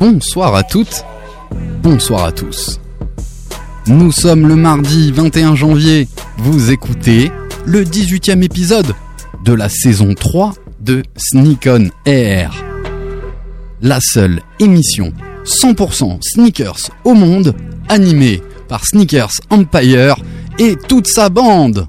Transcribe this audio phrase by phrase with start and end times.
[0.00, 1.04] Bonsoir à toutes,
[1.82, 2.78] bonsoir à tous.
[3.88, 6.06] Nous sommes le mardi 21 janvier.
[6.36, 7.32] Vous écoutez
[7.66, 8.94] le 18e épisode
[9.44, 12.52] de la saison 3 de Sneak On Air.
[13.82, 15.12] La seule émission
[15.44, 17.56] 100% sneakers au monde
[17.88, 20.14] animée par Sneakers Empire
[20.60, 21.88] et toute sa bande.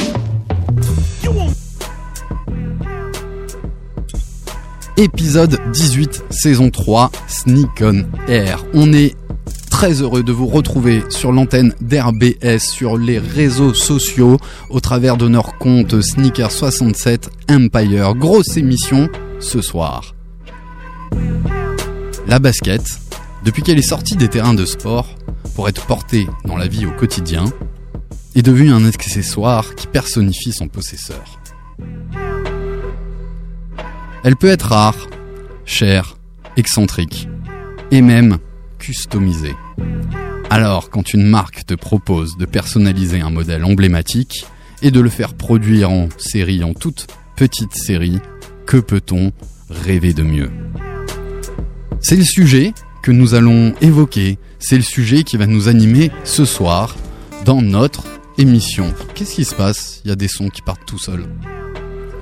[4.97, 8.65] Épisode 18, saison 3, Sneak on Air.
[8.73, 9.15] On est
[9.69, 14.37] très heureux de vous retrouver sur l'antenne d'RBS, sur les réseaux sociaux,
[14.69, 18.15] au travers de notre compte Sneaker67 Empire.
[18.15, 20.15] Grosse émission ce soir.
[22.27, 22.83] La basket,
[23.43, 25.15] depuis qu'elle est sortie des terrains de sport
[25.55, 27.45] pour être portée dans la vie au quotidien,
[28.35, 31.39] est devenue un accessoire qui personnifie son possesseur.
[34.23, 35.07] Elle peut être rare,
[35.65, 36.17] chère,
[36.55, 37.27] excentrique
[37.89, 38.37] et même
[38.77, 39.55] customisée.
[40.49, 44.45] Alors, quand une marque te propose de personnaliser un modèle emblématique
[44.83, 48.19] et de le faire produire en série, en toute petite série,
[48.67, 49.31] que peut-on
[49.69, 50.51] rêver de mieux?
[51.99, 56.45] C'est le sujet que nous allons évoquer, c'est le sujet qui va nous animer ce
[56.45, 56.95] soir
[57.45, 58.03] dans notre
[58.37, 58.93] émission.
[59.15, 60.01] Qu'est-ce qui se passe?
[60.05, 61.25] Il y a des sons qui partent tout seuls.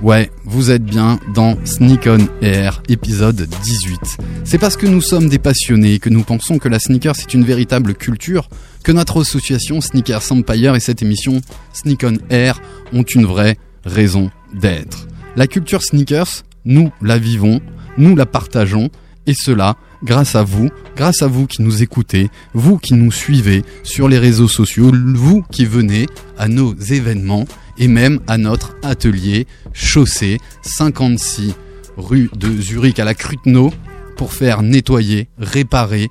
[0.02, 4.16] Ouais, vous êtes bien dans Sneak On Air, épisode 18.
[4.44, 7.44] C'est parce que nous sommes des passionnés, que nous pensons que la sneaker c'est une
[7.44, 8.48] véritable culture,
[8.82, 11.42] que notre association Sneakers Empire et cette émission
[11.74, 12.62] Sneak On Air
[12.94, 15.06] ont une vraie raison d'être.
[15.36, 17.60] La culture sneakers, nous la vivons,
[17.98, 18.88] nous la partageons,
[19.26, 23.64] et cela grâce à vous, grâce à vous qui nous écoutez, vous qui nous suivez
[23.82, 26.06] sur les réseaux sociaux, vous qui venez
[26.38, 27.44] à nos événements
[27.80, 31.54] et même à notre atelier chaussée 56
[31.96, 33.72] rue de Zurich à la Cruteno
[34.16, 36.08] pour faire nettoyer, réparer,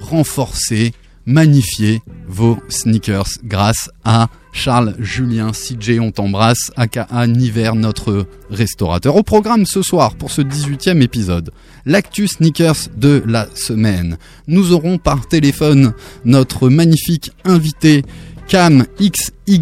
[0.00, 0.92] renforcer,
[1.26, 9.16] magnifier vos sneakers grâce à Charles Julien CJ, on t'embrasse, aka Niver, notre restaurateur.
[9.16, 11.50] Au programme ce soir pour ce 18e épisode,
[11.84, 14.16] l'actu sneakers de la semaine.
[14.46, 15.92] Nous aurons par téléphone
[16.24, 18.02] notre magnifique invité
[18.46, 19.60] Cam XY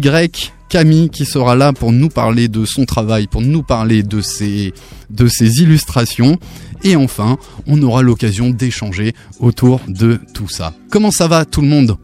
[0.73, 4.73] Camille qui sera là pour nous parler de son travail, pour nous parler de ses,
[5.11, 6.39] de ses illustrations.
[6.83, 10.73] Et enfin, on aura l'occasion d'échanger autour de tout ça.
[10.89, 11.95] Comment ça va tout le monde?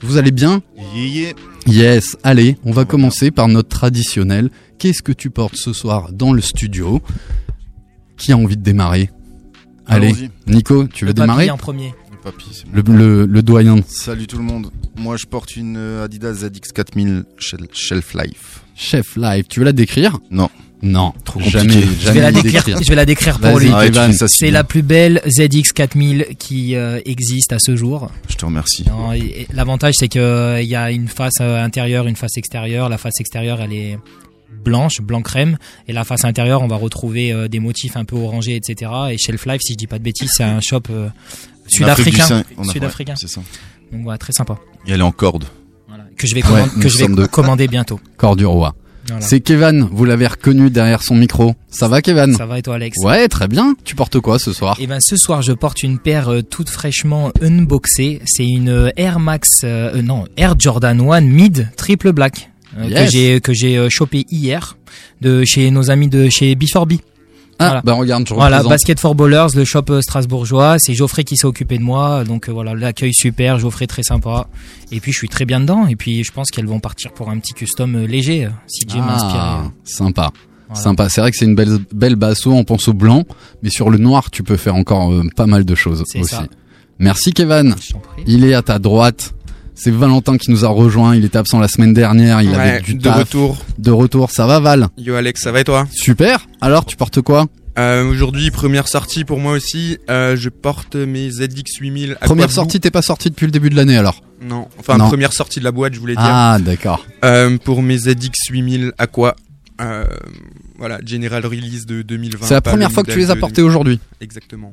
[0.00, 0.62] Vous allez bien?
[1.66, 4.48] Yes, allez, on va commencer par notre traditionnel.
[4.78, 7.02] Qu'est-ce que tu portes ce soir dans le studio?
[8.16, 9.10] Qui a envie de démarrer?
[9.84, 10.14] Allez.
[10.46, 11.48] Nico, tu veux démarrer?
[11.48, 11.94] papy en premier.
[12.24, 12.92] Le papy, c'est le, bon.
[12.94, 13.76] le, le doyen.
[13.86, 14.70] Salut tout le monde.
[14.96, 18.62] Moi, je porte une euh, Adidas ZX4000 Shel- Shelf Life.
[18.76, 20.18] Chef live, tu veux la décrire?
[20.30, 20.48] Non.
[20.82, 21.94] Non, Trop jamais, compliqué.
[22.00, 23.68] Je vais, la décrire, je vais la décrire pour lui.
[23.68, 24.52] Si C'est bien.
[24.52, 28.10] la plus belle ZX4000 qui euh, existe à ce jour.
[28.28, 28.84] Je te remercie.
[28.86, 32.88] Non, et- et L'avantage, c'est qu'il y a une face euh, intérieure, une face extérieure.
[32.90, 33.98] La face extérieure, elle est
[34.62, 35.56] blanche, blanc crème.
[35.88, 38.90] Et la face intérieure, on va retrouver euh, des motifs un peu orangés, etc.
[39.10, 41.08] Et Shelf Life, si je dis pas de bêtises, c'est un shop euh,
[41.66, 42.42] sud-africain.
[42.72, 43.12] Sud-africain.
[43.12, 43.40] ouais, C'est ça.
[43.92, 44.56] Donc voilà, très sympa.
[44.86, 45.44] Et elle est en corde.
[45.88, 46.04] Voilà.
[46.16, 47.26] Que je vais, commander, nous que je vais sommes deux.
[47.26, 48.00] commander bientôt.
[48.16, 48.74] Corps du roi.
[49.08, 49.20] Voilà.
[49.20, 51.54] C'est Kevin, vous l'avez reconnu derrière son micro.
[51.68, 53.74] Ça va Kevin Ça va et toi, Alex Ouais, très bien.
[53.84, 56.70] Tu portes quoi ce soir Et ben ce soir je porte une paire euh, toute
[56.70, 58.22] fraîchement unboxée.
[58.24, 62.86] C'est une euh, Air Max, euh, euh, non Air Jordan 1 Mid Triple Black euh,
[62.86, 63.04] Yes.
[63.04, 64.78] que j'ai que j'ai euh, chopé hier
[65.20, 67.00] de chez nos amis de chez B4B.
[67.58, 67.82] Ah, Voilà.
[67.82, 68.62] bah regarde, je Voilà.
[68.62, 70.76] Basket for Ballers, le shop euh, strasbourgeois.
[70.78, 74.46] C'est Geoffrey qui s'est occupé de moi, donc euh, voilà l'accueil super, Geoffrey très sympa.
[74.92, 75.86] Et puis je suis très bien dedans.
[75.86, 78.46] Et puis je pense qu'elles vont partir pour un petit custom euh, léger.
[78.46, 79.38] euh, Si Jay m'a inspiré.
[79.40, 80.30] Ah, sympa.
[80.68, 80.82] Voilà.
[80.82, 81.08] Sympa.
[81.08, 82.50] C'est vrai que c'est une belle, belle basso.
[82.52, 83.24] On pense au blanc,
[83.62, 86.24] mais sur le noir, tu peux faire encore euh, pas mal de choses aussi.
[86.24, 86.44] ça.
[86.98, 87.74] Merci Kevin.
[88.26, 89.34] Il est à ta droite.
[89.74, 91.16] C'est Valentin qui nous a rejoint.
[91.16, 92.40] Il était absent la semaine dernière.
[92.42, 93.18] Il Ouais, avait du de taf.
[93.18, 93.58] retour.
[93.78, 94.30] De retour.
[94.30, 94.88] Ça va, Val?
[94.96, 95.86] Yo Alex, ça va et toi?
[95.92, 96.46] Super.
[96.60, 97.46] Alors, tu portes quoi?
[97.76, 99.98] Euh, Aujourd'hui, première sortie pour moi aussi.
[100.08, 102.16] Euh, je porte mes ZX 8000.
[102.20, 104.22] Première sortie, t'es pas sorti depuis le début de l'année alors?
[104.40, 105.08] Non, enfin Non.
[105.08, 106.22] première sortie de la boîte, je voulais dire.
[106.24, 107.04] Ah, d'accord.
[107.24, 109.34] Euh, pour mes ZX 8000 Aqua.
[109.80, 110.04] Euh,
[110.78, 112.46] voilà, General Release de 2020.
[112.46, 113.98] C'est la première fois que tu les as de- portés aujourd'hui?
[114.20, 114.72] Exactement.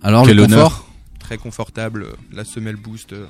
[0.00, 0.62] Alors, Quel le honneur.
[0.70, 0.88] confort?
[1.18, 2.06] Très confortable.
[2.32, 3.24] La semelle boost, euh,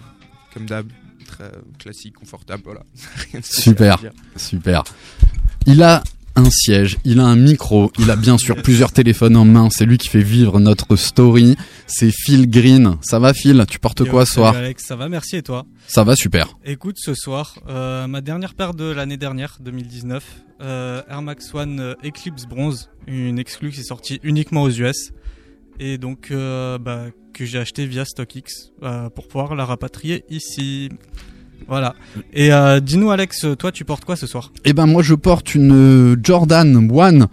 [0.59, 0.87] comme d'hab.
[1.27, 2.81] Très classique, confortable, voilà.
[3.31, 4.03] Rien de spécial Super.
[4.37, 4.85] Super.
[5.67, 6.03] Il a
[6.37, 9.69] un siège, il a un micro, il a bien sûr plusieurs téléphones en main.
[9.71, 11.57] C'est lui qui fait vivre notre story.
[11.87, 12.97] C'est Phil Green.
[13.03, 13.65] Ça va, Phil?
[13.69, 14.57] Tu portes Yo, quoi ce soir?
[14.57, 15.67] Alex, ça va, merci et toi?
[15.87, 16.57] Ça va, super.
[16.65, 20.25] Écoute, ce soir, euh, ma dernière paire de l'année dernière, 2019,
[20.61, 25.13] euh, Air Max One euh, Eclipse Bronze, une exclue qui est sortie uniquement aux US,
[25.81, 30.89] et donc euh, bah, que j'ai acheté via StockX euh, pour pouvoir la rapatrier ici.
[31.69, 31.95] Voilà.
[32.33, 34.53] Et euh, dis-nous Alex, toi tu portes quoi ce soir?
[34.65, 37.27] Eh ben moi je porte une euh, Jordan One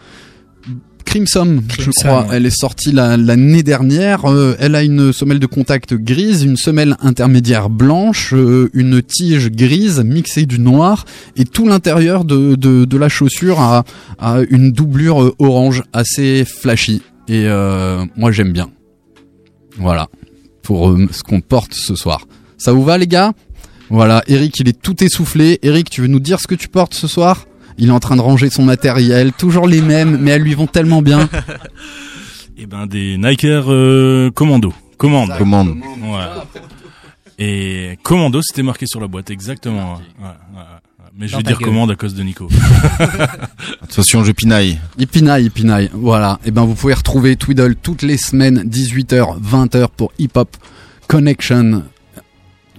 [1.06, 2.22] Crimson, je crois.
[2.24, 2.28] ouais.
[2.34, 4.26] Elle est sortie la- l'année dernière.
[4.26, 9.52] Euh, elle a une semelle de contact grise, une semelle intermédiaire blanche, euh, une tige
[9.52, 11.06] grise mixée du noir
[11.38, 13.86] et tout l'intérieur de, de, de la chaussure a,
[14.20, 17.02] a une doublure orange assez flashy.
[17.28, 18.70] Et euh, moi j'aime bien.
[19.78, 20.08] Voilà
[20.62, 22.26] pour euh, ce qu'on porte ce soir.
[22.58, 23.34] Ça vous va les gars?
[23.90, 25.60] Voilà, Eric il est tout essoufflé.
[25.62, 27.46] Eric, tu veux nous dire ce que tu portes ce soir?
[27.78, 30.68] Il est en train de ranger son matériel, toujours les mêmes, mais elles lui vont
[30.68, 31.30] tellement bien.
[32.58, 34.72] Eh ben des Nike Air euh, Commando.
[34.98, 35.38] Commande.
[35.38, 35.76] Commande.
[36.02, 36.64] Ouais.
[37.38, 39.96] Et Commando, c'était marqué sur la boîte, exactement.
[39.96, 40.00] ouais.
[40.22, 40.95] Ouais, ouais, ouais.
[41.18, 41.70] Mais je vais dire gueule.
[41.70, 42.50] commande à cause de Nico.
[43.82, 44.80] Attention, je pinaille.
[44.98, 45.90] Il pinaille, il pinaille.
[45.94, 46.40] Voilà.
[46.44, 50.58] Et ben vous pouvez retrouver Twiddle toutes les semaines, 18h, 20h pour Hip Hop
[51.08, 51.84] Connection.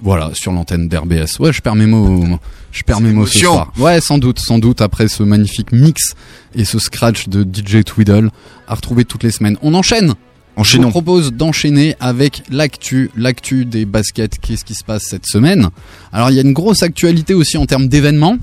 [0.02, 1.38] Voilà, sur l'antenne d'RBS.
[1.38, 2.38] Ouais, je perds mes mots.
[2.72, 3.72] Je perds mes mots ce soir.
[3.78, 6.12] Ouais, sans doute, sans doute après ce magnifique mix
[6.54, 8.28] et ce scratch de DJ Twiddle
[8.68, 9.56] à retrouver toutes les semaines.
[9.62, 10.12] On enchaîne.
[10.56, 10.90] Je vous Enchaînons.
[10.90, 14.38] propose d'enchaîner avec l'actu, l'actu des baskets.
[14.40, 15.68] Qu'est-ce qui se passe cette semaine?
[16.14, 18.38] Alors il y a une grosse actualité aussi en termes d'événements.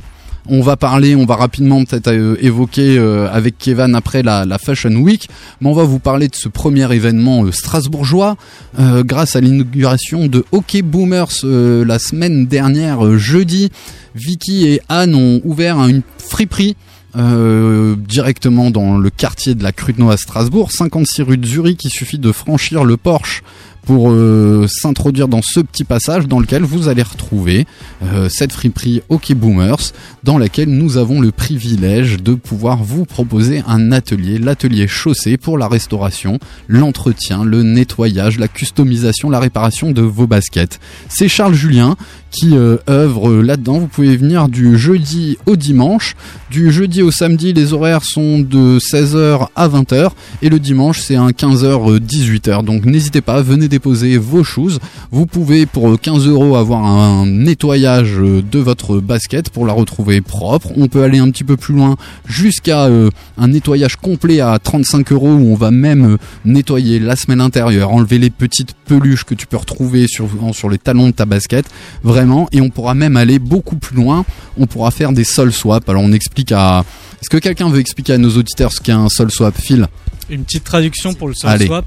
[0.48, 4.94] On va parler, on va rapidement peut-être euh, évoquer euh, avec Kevin après la, Fashion
[4.94, 5.27] Week,
[5.60, 8.36] mais on va vous parler de ce premier événement euh, strasbourgeois
[8.77, 13.71] grâce à l'inauguration de Hockey Boomers la semaine dernière, jeudi.
[14.16, 16.75] Vicky et Anne ont ouvert une friperie
[17.15, 21.83] euh, directement dans le quartier de la Crudno à Strasbourg, 56 rue de Zurich.
[21.83, 23.44] Il suffit de franchir le Porsche
[23.85, 27.65] pour euh, s'introduire dans ce petit passage dans lequel vous allez retrouver
[28.01, 29.91] euh, cette friperie Hockey Boomers
[30.24, 35.57] dans laquelle nous avons le privilège de pouvoir vous proposer un atelier, l'atelier chaussée pour
[35.57, 40.80] la restauration, l'entretien, le nettoyage, la customisation, la réparation de vos baskets.
[41.09, 41.95] C'est Charles Julien
[42.31, 43.80] qui euh, œuvre euh, là-dedans.
[43.80, 46.15] Vous pouvez venir du jeudi au dimanche.
[46.50, 51.15] Du jeudi au samedi, les horaires sont de 16h à 20h et le dimanche c'est
[51.15, 52.63] un 15h 18h.
[52.63, 54.79] Donc n'hésitez pas, venez déposer vos choses.
[55.11, 60.69] Vous pouvez pour 15 euros avoir un nettoyage de votre basket pour la retrouver propre.
[60.75, 61.95] On peut aller un petit peu plus loin
[62.27, 63.09] jusqu'à euh,
[63.39, 68.19] un nettoyage complet à 35 euros où on va même nettoyer la semelle intérieure, enlever
[68.19, 71.65] les petites peluches que tu peux retrouver sur, sur les talons de ta basket.
[72.03, 72.47] Vraiment.
[72.51, 74.23] Et on pourra même aller beaucoup plus loin.
[74.59, 75.89] On pourra faire des sol swaps.
[75.89, 76.85] Alors on explique à...
[77.21, 79.87] Est-ce que quelqu'un veut expliquer à nos auditeurs ce qu'est un sol swap, Phil?
[80.30, 81.65] Une petite traduction pour le sol Allez.
[81.68, 81.85] swap.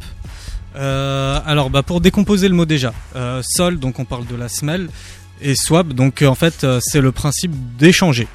[0.77, 4.49] Euh, alors, bah, pour décomposer le mot déjà, euh, sol, donc on parle de la
[4.49, 4.89] semelle,
[5.41, 8.29] et swap, donc euh, en fait, c'est le principe d'échanger.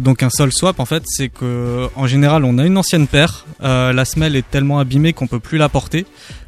[0.00, 4.04] Donc un sol swap, en fait, c'est que général, on a une ancienne paire, la
[4.06, 6.06] semelle est tellement abîmée qu'on peut plus la porter.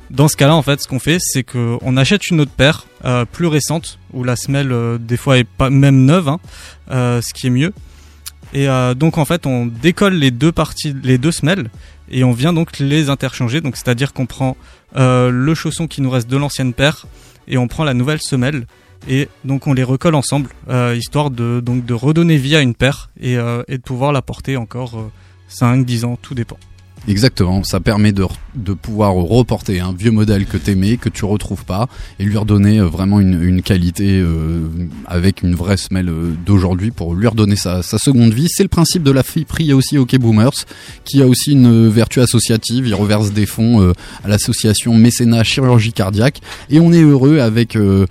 [0.09, 2.87] Dans ce cas-là, en fait, ce qu'on fait, c'est qu'on achète une autre paire
[3.31, 6.41] plus récente, où la semelle des fois est pas même neuve, hein,
[6.89, 7.75] ce qui est mieux.
[8.55, 11.69] Et donc en fait, on décolle les deux parties, les deux semelles,
[12.11, 13.61] et on vient donc les interchanger.
[13.61, 14.57] Donc c'est-à-dire qu'on prend
[14.97, 17.07] euh, le chausson qui nous reste de l'ancienne paire
[17.49, 18.67] et on prend la nouvelle semelle
[19.09, 22.75] et donc on les recolle ensemble, euh, histoire de donc de redonner vie à une
[22.75, 25.11] paire et, euh, de pouvoir la porter encore euh,
[25.49, 26.59] 5, 10 ans, tout dépend.
[27.09, 31.65] Exactement, ça permet de, de pouvoir reporter un vieux modèle que t'aimais, que tu retrouves
[31.65, 31.89] pas,
[32.19, 34.69] et lui redonner euh, vraiment une, une qualité euh,
[35.07, 38.49] avec une vraie semelle euh, d'aujourd'hui pour lui redonner sa, sa seconde vie.
[38.51, 40.67] C'est le principe de la friperie aussi OK Boomers,
[41.05, 42.87] qui a aussi une vertu associative.
[42.87, 43.93] Il reverse des fonds euh,
[44.23, 48.07] à l'association Mécénat Chirurgie Cardiaque, et on est heureux avec euh,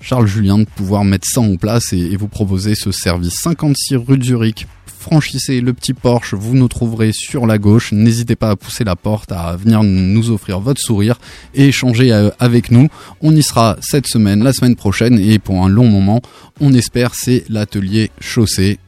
[0.00, 3.96] Charles Julien de pouvoir mettre ça en place et, et vous proposer ce service 56
[3.96, 4.66] rue de Zurich.
[4.98, 7.92] Franchissez le petit porche, vous nous trouverez sur la gauche.
[7.92, 11.18] N'hésitez pas à pousser la porte, à venir nous offrir votre sourire
[11.54, 12.88] et échanger euh, avec nous.
[13.20, 16.20] On y sera cette semaine, la semaine prochaine et pour un long moment.
[16.60, 18.78] On espère c'est l'atelier chaussée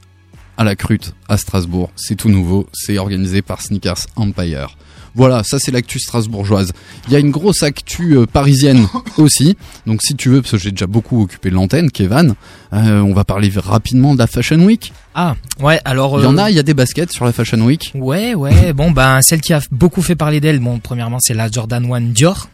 [0.57, 1.91] à la Crute à Strasbourg.
[1.97, 4.77] C'est tout nouveau, c'est organisé par Sneakers Empire.
[5.15, 6.73] Voilà, ça c'est l'actu strasbourgeoise.
[7.09, 8.87] Il y a une grosse actu euh, parisienne
[9.19, 9.57] aussi.
[9.87, 12.35] Donc si tu veux, parce que j'ai déjà beaucoup occupé l'antenne, Kevin,
[12.73, 14.93] euh, on va parler rapidement de la Fashion Week.
[15.15, 16.21] Ah, ouais, alors.
[16.21, 17.93] Il y en euh, a, il y a des baskets sur la Fashion Week.
[17.95, 18.73] Ouais, ouais.
[18.73, 22.01] Bon, ben, celle qui a beaucoup fait parler d'elle, bon, premièrement, c'est la Jordan 1
[22.13, 22.49] Dior.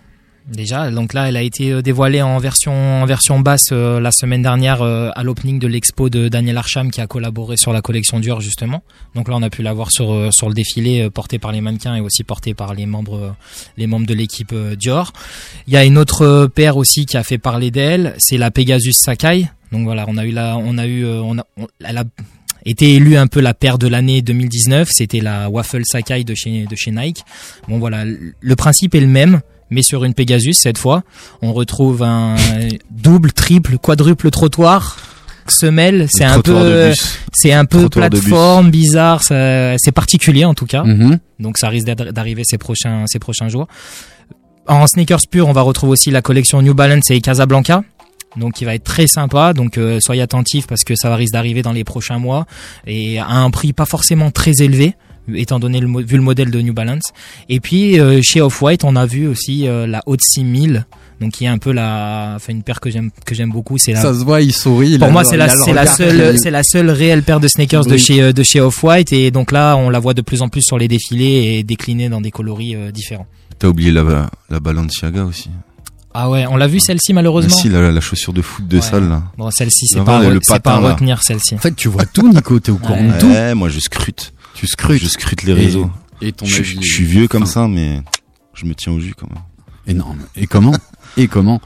[0.49, 4.13] Déjà, donc là, elle a été euh, dévoilée en version en version basse euh, la
[4.13, 7.83] semaine dernière euh, à l'opening de l'expo de Daniel Arsham qui a collaboré sur la
[7.83, 8.85] collection Dior justement.
[9.17, 11.97] Donc là, on a pu la voir sur sur le défilé porté par les mannequins
[11.97, 13.35] et aussi porté par les membres
[13.77, 15.13] les membres de l'équipe Dior.
[15.67, 18.93] Il y a une autre paire aussi qui a fait parler d'elle, c'est la Pegasus
[18.93, 19.49] Sakai.
[19.73, 22.05] Donc voilà, on a eu la on a eu on a on- elle a
[22.65, 26.67] été élue un peu la paire de l'année 2019, c'était la Waffle Sakai de chez
[26.67, 27.25] de chez Nike.
[27.67, 31.03] Bon voilà, le principe est le même mais sur une Pegasus cette fois.
[31.43, 32.37] On retrouve un
[32.91, 34.97] double, triple, quadruple trottoir
[35.49, 36.93] semelle, c'est un peu
[37.33, 40.85] c'est un peu Trottoir plateforme bizarre, c'est particulier en tout cas.
[40.85, 41.19] Mhm.
[41.39, 43.69] Donc ça risque d'arriver ces prochains ces prochains jours.
[44.69, 47.83] En sneakers pur, on va retrouver aussi la collection New Balance et Casablanca.
[48.37, 51.63] Donc qui va être très sympa, donc euh, soyez attentifs parce que ça risque d'arriver
[51.63, 52.45] dans les prochains mois
[52.87, 54.95] et à un prix pas forcément très élevé
[55.35, 57.13] étant donné le vu le modèle de New Balance.
[57.49, 60.87] Et puis euh, chez Off-White, on a vu aussi euh, la Haute 6000
[61.19, 63.93] donc qui est un peu la enfin une paire que j'aime que j'aime beaucoup, c'est
[63.93, 64.99] la Ça se voit, il sourit.
[64.99, 67.49] pour a moi, c'est la, c'est la seule, qui- c'est la seule réelle paire de
[67.49, 69.15] sneakers de chez, euh, de chez Off-White.
[69.15, 72.11] Et donc là, on la voit de plus en plus sur les défilés et déclinée
[72.11, 73.27] dans des coloris euh, différents.
[73.59, 75.49] T'as oublié la, la Balenciaga aussi.
[76.13, 77.55] Ah ouais, on l'a vu celle-ci malheureusement.
[77.57, 78.83] Si, la, la chaussure de foot de Ouais.
[78.83, 79.23] salle, là.
[79.39, 80.21] Bon, celle-ci, c'est Non, pas,
[80.63, 81.55] pas à retenir celle-ci.
[81.55, 83.13] En fait, tu vois tout, Nico, t'es au courant Ouais.
[83.15, 83.27] de tout.
[83.29, 84.35] Ouais, moi, je scrute.
[84.57, 85.03] Tu scrutes.
[85.03, 85.91] Je scrute les réseaux.
[86.23, 88.01] Et ton Je, avis je suis vieux comme Enfin, ça, mais
[88.55, 89.43] je me tiens au jus quand même.
[89.87, 90.19] Énorme.
[90.35, 90.75] Et comment
[91.17, 91.61] Et comment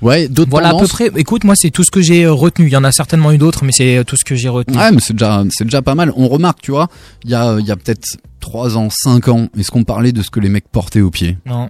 [0.00, 1.10] Ouais, d'autres Voilà à peu près.
[1.16, 2.66] Écoute, moi, c'est tout ce que j'ai euh, retenu.
[2.66, 4.76] Il y en a certainement eu d'autres, mais c'est euh, tout ce que j'ai retenu.
[4.76, 6.12] Ouais, mais c'est déjà, c'est déjà pas mal.
[6.16, 6.88] On remarque, tu vois,
[7.24, 10.22] il y a, il y a peut-être 3 ans, 5 ans, est-ce qu'on parlait de
[10.22, 11.36] ce que les mecs portaient aux pieds?
[11.46, 11.68] Non.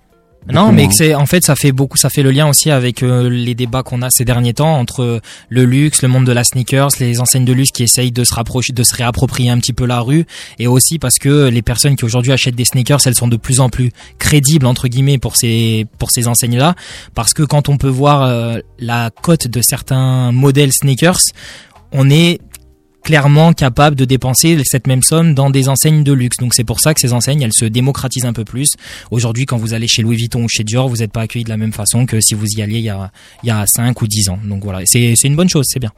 [0.53, 3.29] Non, mais c'est en fait ça fait beaucoup, ça fait le lien aussi avec euh,
[3.29, 6.91] les débats qu'on a ces derniers temps entre le luxe, le monde de la sneakers,
[7.00, 9.87] les enseignes de luxe qui essayent de se rapprocher, de se réapproprier un petit peu
[9.87, 10.25] la rue,
[10.59, 13.61] et aussi parce que les personnes qui aujourd'hui achètent des sneakers, elles sont de plus
[13.61, 16.75] en plus crédibles entre guillemets pour ces pour ces enseignes là,
[17.15, 21.21] parce que quand on peut voir euh, la cote de certains modèles sneakers,
[21.93, 22.41] on est
[23.06, 26.38] clairement capable de dépenser cette même somme dans des enseignes de luxe.
[26.38, 28.70] Donc c'est pour ça que ces enseignes, elles se démocratisent un peu plus.
[29.12, 31.48] Aujourd'hui, quand vous allez chez Louis Vuitton ou chez Dior, vous n'êtes pas accueilli de
[31.48, 33.12] la même façon que si vous y alliez il y a,
[33.44, 34.40] il y a 5 ou 10 ans.
[34.44, 35.92] Donc voilà, c'est une bonne chose, c'est bien.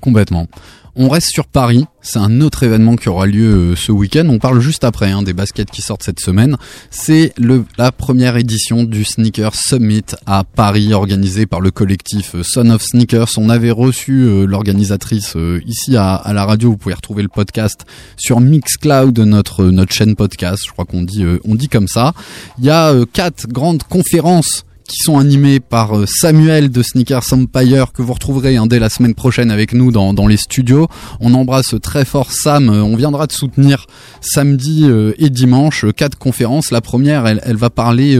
[0.00, 0.48] Complètement.
[0.94, 4.26] On reste sur Paris, c'est un autre événement qui aura lieu euh, ce week-end.
[4.28, 6.58] On parle juste après hein, des baskets qui sortent cette semaine.
[6.90, 7.32] C'est
[7.78, 12.82] la première édition du Sneaker Summit à Paris, organisé par le collectif euh, Son of
[12.82, 13.30] Sneakers.
[13.38, 15.34] On avait reçu euh, l'organisatrice
[15.66, 16.72] ici à, la radio.
[16.72, 17.86] Vous pouvez retrouver le podcast
[18.18, 20.62] sur Mixcloud, notre notre chaîne podcast.
[20.66, 22.12] Je crois qu'on dit on dit comme ça.
[22.58, 27.92] Il y a quatre grandes conférences qui sont animés par euh, Samuel de Sneakers Empire
[27.92, 30.88] que vous retrouverez hein, dès la semaine prochaine avec nous dans, les studios.
[31.20, 32.68] On embrasse très fort Sam.
[32.68, 33.86] Euh, On viendra te soutenir
[34.20, 35.86] samedi euh, et dimanche.
[35.96, 36.70] Quatre conférences.
[36.70, 38.18] La première, elle, va parler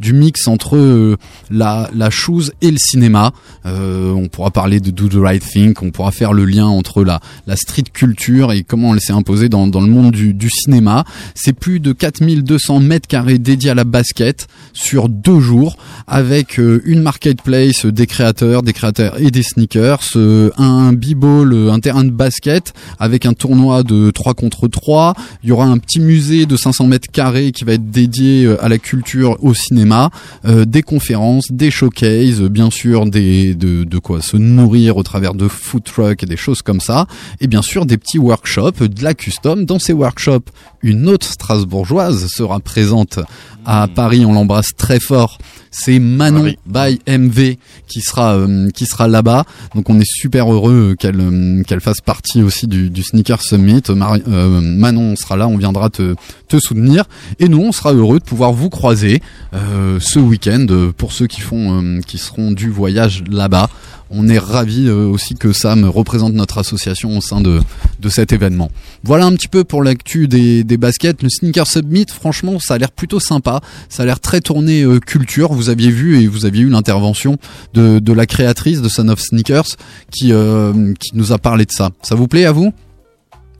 [0.00, 1.16] du mix entre
[1.50, 3.32] la, la chose et le cinéma.
[3.64, 5.74] On pourra parler de Do the Right Thing.
[5.82, 9.48] On pourra faire le lien entre la, la street culture et comment elle s'est imposée
[9.48, 11.04] dans, dans le monde du, du cinéma.
[11.34, 15.76] C'est plus de 4200 mètres carrés dédiés à la basket sur deux jours
[16.06, 21.70] avec euh, une marketplace euh, des créateurs, des créateurs et des sneakers, euh, un b-ball,
[21.70, 25.14] un terrain de basket avec un tournoi de 3 contre 3.
[25.42, 28.68] Il y aura un petit musée de 500 mètres carrés qui va être dédié à
[28.68, 30.10] la culture, au cinéma,
[30.44, 35.34] euh, des conférences, des showcases, bien sûr des de, de quoi se nourrir au travers
[35.34, 37.06] de food trucks et des choses comme ça,
[37.40, 39.64] et bien sûr des petits workshops, de la custom.
[39.64, 40.50] Dans ces workshops,
[40.82, 43.18] une autre Strasbourgeoise sera présente
[43.66, 44.24] à Paris.
[44.24, 45.38] On l'embrasse très fort.
[45.70, 49.44] C'est Manon by MV qui sera euh, qui sera là-bas.
[49.74, 53.40] Donc on est super heureux euh, qu'elle euh, qu'elle fasse partie aussi du, du Sneaker
[53.40, 53.82] Summit.
[53.88, 56.14] Euh, Manon sera là, on viendra te
[56.48, 57.04] te soutenir
[57.38, 59.22] et nous on sera heureux de pouvoir vous croiser
[59.52, 63.70] ce week-end pour ceux qui font qui seront du voyage là-bas.
[64.12, 67.60] On est ravis euh, aussi que Sam représente notre association au sein de,
[68.00, 68.68] de cet événement.
[69.04, 71.22] Voilà un petit peu pour l'actu des, des baskets.
[71.22, 73.60] Le Sneaker Summit, franchement, ça a l'air plutôt sympa.
[73.88, 75.52] Ça a l'air très tourné culture.
[75.60, 77.36] Vous aviez vu et vous aviez eu l'intervention
[77.74, 79.76] de, la créatrice de Son of Sneakers
[80.24, 81.90] euh, qui nous a parlé de ça.
[82.00, 82.72] Ça vous plaît à vous?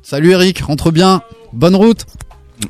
[0.02, 1.20] Salut Eric, rentre bien.
[1.52, 2.06] Bonne route.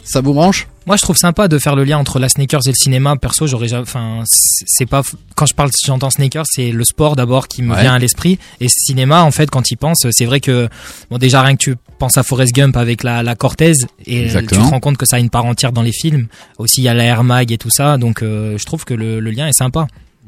[0.05, 0.67] Ça vous branche?
[0.87, 3.17] Moi, je trouve sympa de faire le lien entre la sneakers et le cinéma.
[3.17, 5.03] Perso, j'aurais, ja- enfin, c'est c'est pas
[5.37, 7.83] quand je parle, j'entends sneakers, c'est le sport d'abord qui me Ouais.
[7.83, 8.39] vient à l'esprit.
[8.61, 10.69] Et cinéma, en fait, quand il pense, c'est vrai que
[11.11, 13.73] bon, déjà rien que tu penses à Forrest Gump avec la, la Cortez
[14.07, 14.63] et Exactement.
[14.63, 16.29] tu te rends compte que ça a une part entière dans les films.
[16.59, 17.99] Aussi, il y a la Air Mag et tout ça.
[17.99, 19.87] Donc, euh, je trouve que le, le lien est sympa.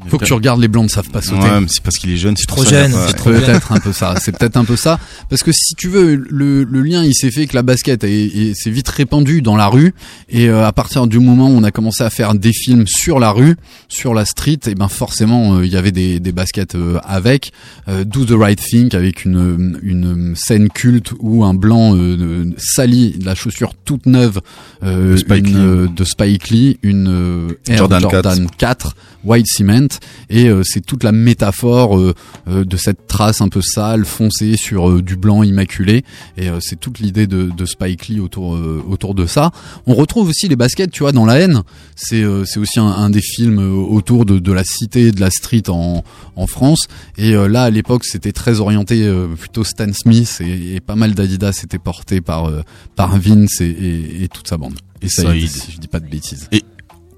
[0.09, 1.42] Faut que tu regardes les blancs ne savent pas sauter.
[1.42, 3.16] Ouais, mais c'est parce qu'il est jeune, c'est Trop jeune, c'est
[3.47, 4.14] peut-être un peu ça.
[4.21, 4.99] C'est peut-être un peu ça.
[5.28, 8.11] Parce que si tu veux, le, le lien, il s'est fait que la basket est,
[8.12, 9.94] est- s'est vite répandue dans la rue.
[10.28, 13.18] Et euh, à partir du moment où on a commencé à faire des films sur
[13.18, 13.56] la rue,
[13.88, 17.52] sur la street, et ben forcément, euh, il y avait des, des baskets euh, avec.
[17.88, 22.54] Euh, Do the Right Thing avec une, une scène culte où un blanc euh, de-
[22.59, 24.40] salit la chaussure toute neuve
[24.82, 28.94] euh, De Spike une, euh, de Spike Lee, une euh, Air Jordan Jordan, 4.
[29.25, 29.87] White Cement
[30.31, 32.15] et euh, c'est toute la métaphore euh,
[32.49, 36.05] euh, de cette trace un peu sale foncée sur du blanc immaculé
[36.37, 38.59] et c'est toute l'idée de, de Spike Lee autour
[38.89, 39.51] autour de ça.
[39.87, 41.63] On retrouve aussi les baskets, tu vois, dans La haine.
[41.97, 45.69] C'est c'est aussi un, un des films autour de, de la cité, de la street
[45.69, 46.03] en
[46.35, 50.97] en France et là à l'époque c'était très orienté plutôt Stan Smith et, et pas
[50.97, 52.51] mal d'Adidas étaient portés par
[52.97, 54.75] par Vince et, et, et toute sa bande.
[55.03, 56.49] Et ça, si je dis pas de bêtises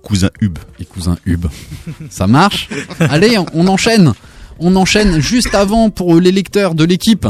[0.04, 0.58] Cousin Hub.
[0.78, 1.46] et cousin Hub.
[2.10, 2.68] Ça marche?
[3.00, 4.12] Allez, on- enchaîne.
[4.60, 7.26] On enchaîne juste avant pour les lecteurs de l'équipe.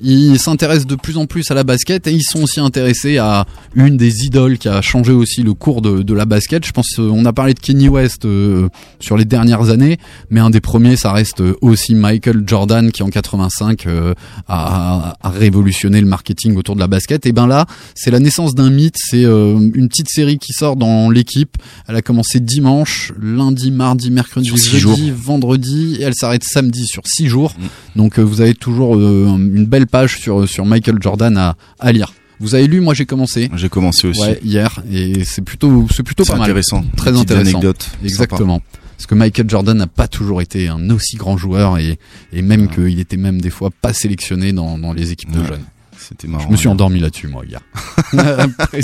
[0.00, 3.46] Ils s'intéressent de plus en plus à la basket et ils sont aussi intéressés à
[3.74, 6.66] une des idoles qui a changé aussi le cours de, de la basket.
[6.66, 8.68] Je pense euh, on a parlé de Kenny West euh,
[9.00, 9.98] sur les dernières années,
[10.30, 14.14] mais un des premiers ça reste euh, aussi Michael Jordan qui en 85 euh,
[14.48, 17.26] a, révolutionné le marketing autour de la basket.
[17.26, 18.96] Et ben là, c'est la naissance d'un mythe.
[18.98, 21.56] C'est euh, une petite série qui sort dans l'équipe.
[21.88, 27.26] Elle a commencé dimanche, lundi, mardi, mercredi, jeudi, vendredi, et elle s'arrête samedi sur six
[27.28, 27.54] jours.
[27.58, 27.98] Mm.
[27.98, 32.12] Donc vous avez toujours une belle page sur sur Michael Jordan à, à lire.
[32.38, 33.50] Vous avez lu, moi j'ai commencé.
[33.56, 34.20] J'ai commencé aussi.
[34.20, 36.44] Ouais, hier et c'est plutôt c'est plutôt C'est pas mal.
[36.50, 36.84] intéressant.
[36.96, 37.60] Très intéressant.
[38.04, 38.60] Exactement.
[38.96, 41.98] Parce que Michael Jordan n'a pas toujours été un aussi grand joueur et,
[42.32, 42.74] et même Ouais.
[42.74, 45.64] qu'il était même des fois pas sélectionné dans, dans les équipes de jeunes.
[46.08, 46.44] C'était marrant.
[46.46, 47.60] Je me suis endormi là-dessus, moi, hier.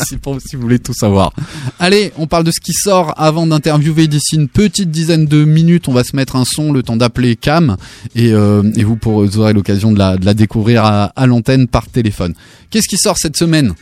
[0.05, 1.33] Si, pour- si vous voulez tout savoir.
[1.79, 5.87] Allez, on parle de ce qui sort avant d'interviewer d'ici une petite dizaine de minutes.
[5.89, 7.77] On va se mettre un son, le temps d'appeler Cam,
[8.17, 11.27] et, euh, et vous, pourrez- vous aurez l'occasion de la, de la découvrir à, à
[11.27, 12.35] l'antenne par téléphone.
[12.71, 13.75] Qu'est-ce qui sort cette semaine?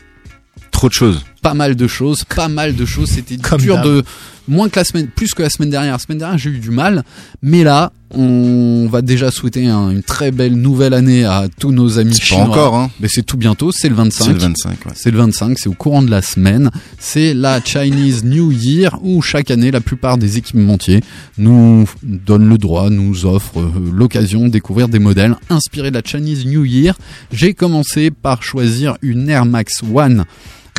[0.70, 1.24] Trop de choses.
[1.42, 3.08] Pas mal de choses, pas mal de choses.
[3.10, 4.02] C'était dur de
[4.48, 5.92] moins que la semaine, plus que la semaine dernière.
[5.92, 7.04] La semaine dernière, j'ai eu du mal,
[7.42, 12.00] mais là, on va déjà souhaiter un- une très belle nouvelle année à tous nos
[12.00, 12.46] amis C'est pas chinois.
[12.48, 12.90] encore, hein.
[12.98, 14.24] Mais c'est tout bientôt, c'est le 25.
[14.24, 14.92] C'est le 25, ouais.
[14.96, 16.70] C'est le 25, c'est au courant de la semaine.
[16.98, 21.00] C'est la Chinese New Year où chaque année, la plupart des équipementiers
[21.38, 26.02] nous donnent le droit, nous offrent euh, l'occasion de découvrir des modèles inspirés de la
[26.04, 26.98] Chinese New Year.
[27.32, 30.24] J'ai commencé par choisir une Air Max One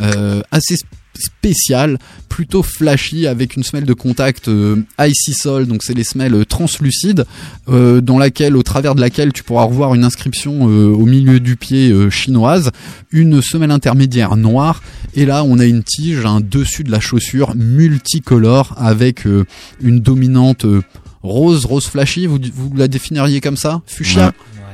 [0.02, 5.84] euh, assez sp- spéciale, plutôt flashy avec une semelle de contact euh, icy sol, donc
[5.84, 7.26] c'est les semelles euh, translucides
[7.70, 11.40] euh, dans laquelle, au travers de laquelle tu pourras revoir une inscription euh, au milieu
[11.40, 12.72] du pied euh, chinoise,
[13.12, 14.82] une semelle intermédiaire noire,
[15.14, 19.46] et là on a une tige, un dessus de la chaussure multicolore avec euh,
[19.82, 20.82] une dominante euh,
[21.24, 23.82] rose, rose flashy, vous, vous la définiriez comme ça?
[23.86, 24.28] Fuchsia?
[24.28, 24.32] Ouais,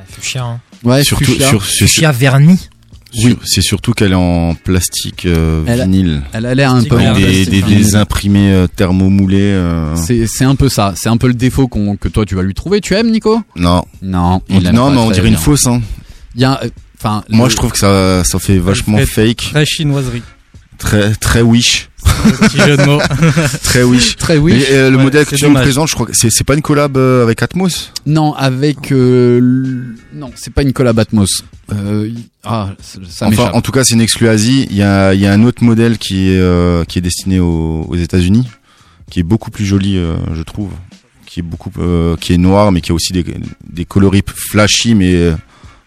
[0.07, 0.43] fuchsia.
[0.45, 0.59] hein.
[0.83, 1.49] Ouais, Surtout, fuchsia.
[1.49, 2.69] sur, sur- Fuchsia verni.
[3.11, 6.21] Sur- c'est surtout qu'elle est en plastique euh, Elle a- vinyle.
[6.33, 7.77] Elle a l'air un peu des, plastique des, vinyle.
[7.83, 9.37] des imprimés euh, thermomoulés.
[9.41, 12.35] euh, C'est c'est un peu ça, c'est un peu le défaut qu'on que toi tu
[12.35, 12.81] vas lui trouver.
[12.81, 13.41] Tu aimes Nico?
[13.55, 15.67] Non, Non, on, non mais on dirait une fausse.
[15.67, 15.81] Hein.
[16.35, 19.37] Il y a, euh, enfin, Moi, le- je trouve que ça, ça fait vachement fake,
[19.51, 20.21] Très chinoiserie.
[20.77, 21.89] Très, très wish,
[22.39, 23.01] Petit jeu de mots.
[23.63, 24.15] très wish.
[24.15, 24.53] très oui.
[24.57, 25.63] Mais, euh, le Ouais, modèle que c'est tu nous dommage.
[25.63, 27.91] présentes, je crois que c'est, pas une collab euh, avec Atmos.
[28.05, 31.43] Non, avec euh, l- non, c'est pas une collab Atmos.
[31.73, 32.09] Euh,
[32.45, 32.69] ah,
[33.09, 34.67] ça, Enfin, en tout cas, c'est une exclu Asie.
[34.69, 37.39] Il y a, il y a un autre modèle qui est, euh, qui est destiné
[37.39, 38.47] aux, aux États-Unis,
[39.11, 40.69] qui est beaucoup plus joli, euh, je trouve,
[41.25, 43.25] qui est beaucoup, euh, qui est noir, mais qui a aussi des,
[43.69, 45.31] des coloris flashy, mais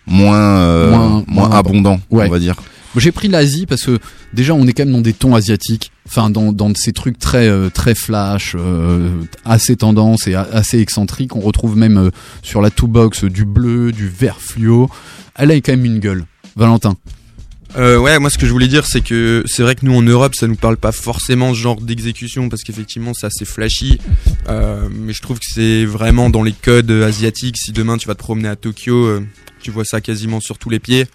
[0.06, 2.26] moins, euh, Moins- moins, moins abondants, Ouais.
[2.26, 2.56] on va dire.
[2.96, 3.98] J'ai pris l'Asie parce que
[4.32, 7.70] déjà on est quand même dans des tons asiatiques, enfin dans, ces trucs très euh,
[7.70, 9.10] très flash, euh,
[9.44, 11.36] assez tendance et assez excentriques.
[11.36, 12.10] On retrouve même euh,
[12.42, 14.90] sur la two box du bleu, du vert fluo.
[15.36, 16.24] Elle a quand même une gueule.
[16.56, 16.96] Valentin.
[17.76, 20.34] Ouais, moi ce que je voulais dire, c'est que c'est vrai que nous en Europe,
[20.34, 24.00] ça nous parle pas forcément ce genre d'exécution parce qu'effectivement c'est assez flashy.
[24.48, 27.56] Mais je trouve que c'est vraiment dans les codes asiatiques.
[27.56, 29.20] Si demain tu vas te promener à Tokyo,
[29.60, 31.06] tu vois ça quasiment sur tous les pieds.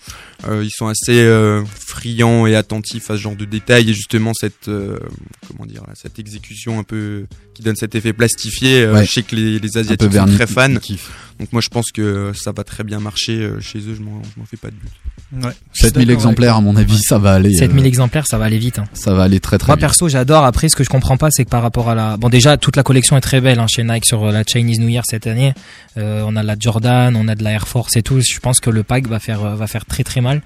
[0.47, 4.33] Euh, ils sont assez euh, friands et attentifs à ce genre de détails et justement
[4.33, 4.99] cette euh,
[5.47, 8.87] comment dire cette exécution un peu qui donne cet effet plastifié.
[8.87, 9.05] Ouais.
[9.05, 10.69] Je sais que les, les asiatiques sont très fans.
[10.69, 13.95] Donc moi je pense que ça va très bien marcher chez eux.
[13.95, 14.91] Je m'en je m'en fais pas de but.
[15.33, 15.49] Ouais.
[15.73, 17.53] je suis 7000 d'accord exemplaires, à mon avis, ça va aller.
[17.53, 18.79] 7000 euh, exemplaires, ça va aller vite.
[18.79, 18.85] hein.
[18.93, 19.81] ça va aller très très Moi vite.
[19.81, 20.45] perso, j'adore.
[20.45, 22.75] Après, ce que je comprends pas, c'est que par rapport à la, bon déjà toute
[22.75, 25.27] la collection est très belle hein, chez Nike sur euh, la Chinese New Year cette
[25.27, 25.53] année.
[25.97, 28.19] Euh, on a de la Jordan, on a de la Air Force et tout.
[28.21, 30.41] Je pense que le pack va faire euh, va faire très très mal.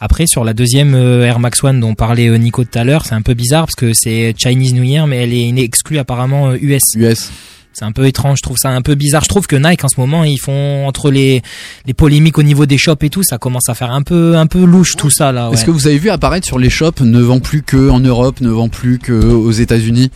[0.00, 3.22] Après, sur la deuxième Air Max One dont parlait Nico tout à l'heure, c'est un
[3.22, 6.82] peu bizarre parce que c'est Chinese New Year, mais elle est exclue apparemment US.
[6.94, 7.32] US.
[7.78, 9.22] C'est un peu étrange, je trouve ça un peu bizarre.
[9.22, 11.42] Je trouve que Nike en ce moment, ils font entre les
[11.86, 14.48] les polémiques au niveau des shops et tout, ça commence à faire un peu un
[14.48, 15.50] peu louche tout ça là.
[15.52, 18.40] Est-ce que vous avez vu apparaître sur les shops ne vend plus que en Europe,
[18.40, 20.10] ne vend plus que aux États-Unis?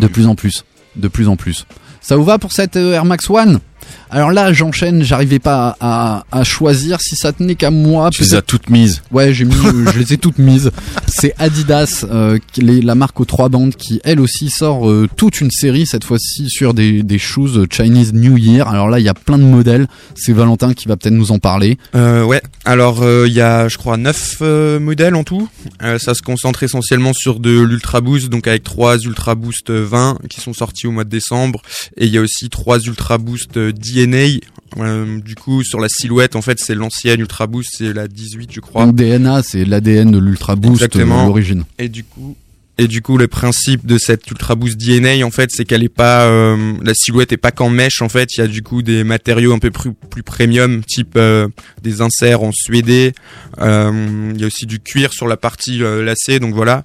[0.00, 0.64] De plus en plus,
[0.96, 1.64] de plus en plus.
[2.00, 3.60] Ça vous va pour cette euh, Air Max One?
[4.10, 8.10] Alors là, j'enchaîne, j'arrivais pas à, à, à choisir si ça tenait qu'à moi.
[8.10, 9.02] Tu les as toutes mises.
[9.10, 9.54] Ouais, j'ai mis,
[9.92, 10.70] je les ai toutes mises.
[11.08, 15.40] C'est Adidas, euh, les- la marque aux trois bandes, qui elle aussi sort euh, toute
[15.40, 18.68] une série cette fois-ci sur des, des shoes Chinese New Year.
[18.68, 19.86] Alors là, il y a plein de modèles.
[20.14, 21.78] C'est Valentin qui va peut-être nous en parler.
[21.94, 24.40] Euh, ouais, alors euh, il y a je crois 9
[24.80, 25.48] modèles en tout.
[25.82, 30.18] Euh, ça se concentre essentiellement sur de l'Ultra Boost, donc avec trois Ultra Boost 20
[30.28, 31.62] qui sont sortis au mois de décembre.
[31.96, 34.40] Et il y a aussi trois Ultra Boost DNA.
[34.78, 38.50] Euh, du coup, sur la silhouette, en fait, c'est l'ancienne Ultra Boost, c'est la 18
[38.52, 38.86] je crois.
[38.86, 41.64] Donc DNA, c'est l'ADN de l'Ultra Boost, euh, l'origine.
[41.78, 42.36] Et du coup,
[42.82, 45.88] et du coup, le principe de cette Ultra Boost DNA, en fait, c'est qu'elle est
[45.88, 48.02] pas, euh, la silhouette est pas qu'en mèche.
[48.02, 49.92] En fait, il y a du coup des matériaux un peu plus,
[50.24, 51.46] premium, type euh,
[51.80, 53.12] des inserts en suédé.
[53.60, 56.82] Euh, Il y a aussi du cuir sur la partie lacée, donc voilà.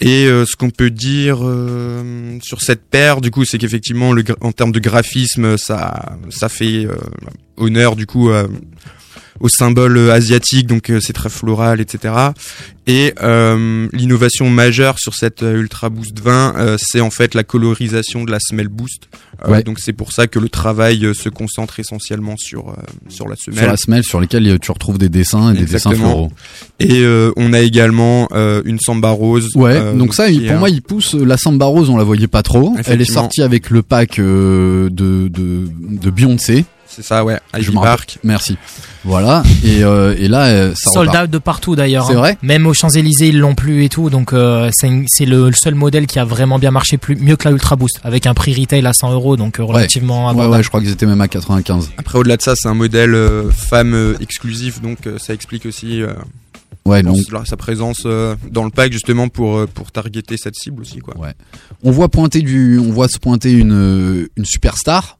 [0.00, 1.38] Et ce qu'on peut dire
[2.42, 6.86] sur cette paire, du coup, c'est qu'effectivement, en termes de graphisme, ça, ça fait
[7.56, 8.30] honneur du coup.
[9.36, 12.14] Euh, au symbole euh, asiatique, donc euh, c'est très floral, etc.
[12.86, 18.24] Et euh, l'innovation majeure sur cette Ultra Boost 20, euh, c'est en fait la colorisation
[18.24, 19.08] de la Smell Boost.
[19.48, 19.62] Ouais.
[19.62, 22.72] Donc c'est pour ça que le travail se concentre essentiellement sur euh,
[23.08, 23.58] sur la semelle.
[23.60, 26.32] Sur la semelle sur lesquelles tu retrouves des dessins et des dessins floraux.
[26.78, 29.48] Et euh, on a également euh, une samba rose.
[29.54, 32.42] Ouais, donc ça, pour un- moi, il pousse la Samba Rose, on la voyait pas
[32.42, 32.74] trop.
[32.86, 36.64] Elle est sortie avec le pack euh, de, de, de Beyoncé.
[36.94, 37.38] C'est ça, ouais.
[37.58, 37.70] Je.
[37.70, 38.18] Park.
[38.24, 38.56] Merci.
[39.04, 39.42] Voilà.
[39.64, 41.24] Et, euh, et là, euh, ça Sold repart.
[41.24, 42.06] out de partout d'ailleurs.
[42.06, 42.18] C'est hein.
[42.18, 44.08] vrai Même aux Champs-Élysées, ils l'ont plus et tout.
[44.10, 47.46] Donc euh, c'est le, le seul modèle qui a vraiment bien marché plus mieux que
[47.48, 50.54] la Ultra Boost avec un prix retail à 100 euros, donc euh, relativement Ouais, abordable.
[50.56, 51.90] ouais, je crois qu'ils étaient même à 95.
[51.98, 55.66] Après, au-delà de ça, c'est un modèle euh, femme euh, exclusif, donc euh, ça explique
[55.66, 56.12] aussi euh,
[56.86, 60.98] Ouais, donc sa présence euh, dans le pack justement pour pour targeter cette cible aussi,
[60.98, 61.14] quoi.
[61.82, 65.18] on voit pointer du, on voit se pointer une une superstar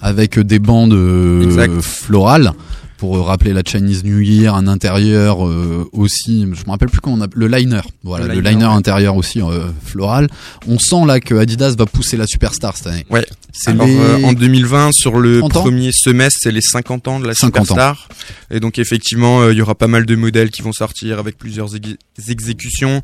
[0.00, 1.80] avec des bandes euh, Exact.
[1.80, 2.52] florales
[2.98, 7.00] pour euh, rappeler la Chinese New Year, un intérieur euh, aussi, je me rappelle plus
[7.00, 7.80] comment on appelle le liner.
[8.02, 8.70] Voilà, Le le liner, ouais.
[8.72, 10.28] intérieur aussi euh, floral.
[10.66, 13.06] On sent là que Adidas va pousser la superstar cette année.
[13.10, 13.26] Ouais.
[13.52, 17.08] C'est Alors, les euh, en 2020, sur le 30 ans premier semestre, c'est les 50
[17.08, 17.64] ans de la 50 ans.
[17.64, 18.08] Superstar.
[18.50, 21.38] Et donc, effectivement, euh, il y aura pas mal de modèles qui vont sortir avec
[21.38, 21.96] plusieurs ex-
[22.28, 23.02] exécutions.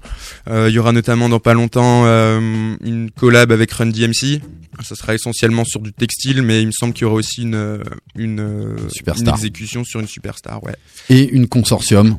[0.49, 4.41] Euh, Il y aura notamment dans pas longtemps euh, une collab avec Run DMC.
[4.83, 7.79] Ça sera essentiellement sur du textile, mais il me semble qu'il y aura aussi une,
[8.17, 9.35] une, Superstar.
[9.35, 10.75] une exécution sur une Superstar, ouais.
[11.11, 12.17] et une consortium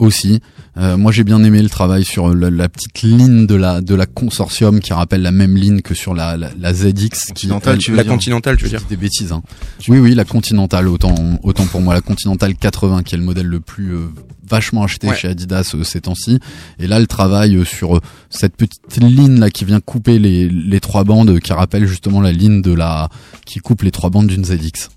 [0.00, 0.40] aussi.
[0.76, 3.94] Euh, moi j'ai bien aimé le travail sur la, la petite ligne de la de
[3.94, 7.74] la consortium qui rappelle la même ligne que sur la la, la ZX qui Continental,
[7.74, 8.82] elle- tu veux La dire Continentale, tu veux dire.
[8.88, 9.40] des bêtises hein.
[9.86, 13.46] Oui oui, la Continental autant autant pour moi la Continental 80 qui est le modèle
[13.46, 14.08] le plus euh,
[14.50, 15.16] vachement acheté Ouais.
[15.16, 16.40] chez Adidas euh, ces temps-ci
[16.80, 21.04] et là le travail sur cette petite ligne là qui vient couper les les trois
[21.04, 23.10] bandes qui rappelle justement la ligne de la
[23.46, 24.88] qui coupe les trois bandes d'une ZX.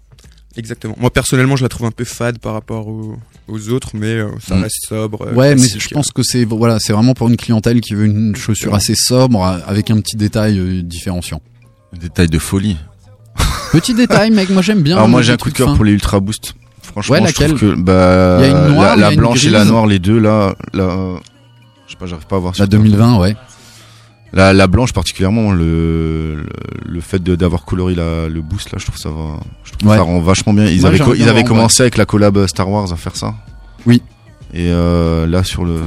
[0.57, 0.95] Exactement.
[0.99, 3.15] Moi, personnellement, je la trouve un peu fade par rapport aux,
[3.47, 4.63] aux autres, mais euh, ça Mm.
[4.63, 5.21] reste sobre.
[5.27, 8.05] euh, Ouais, mais je pense que c'est voilà, c'est vraiment pour une clientèle qui veut
[8.05, 11.41] une chaussure assez sobre euh, avec un petit détail euh, différenciant.
[11.99, 12.77] Détail de folie.
[13.71, 14.95] Petit détail, mec, moi j'aime bien.
[14.97, 16.55] Alors moi j'ai un coup de cœur pour les Ultra Boost.
[16.81, 19.07] Franchement, Ouais, je trouve que bah Il y a une noire, la, il y la
[19.07, 21.17] a une blanche et la noire, les deux là, là,
[21.85, 22.53] je sais pas, j'arrive pas à voir.
[22.53, 22.79] La sur toi.
[22.79, 23.35] 2020, ouais.
[24.33, 26.49] La, la blanche particulièrement, le le,
[26.85, 29.89] le fait de- d'avoir coloré la, le boost là, je trouve ça va, je trouve
[29.89, 29.95] Ouais.
[29.97, 30.65] ça rend vachement bien.
[30.65, 33.33] Ils Moi, avaient ils avaient commencé avec la collab Star Wars à faire ça.
[33.85, 34.01] Oui.
[34.53, 35.81] Et euh, là sur le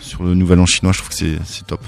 [0.00, 1.80] sur le nouvel an chinois, je trouve que c'est c'est top.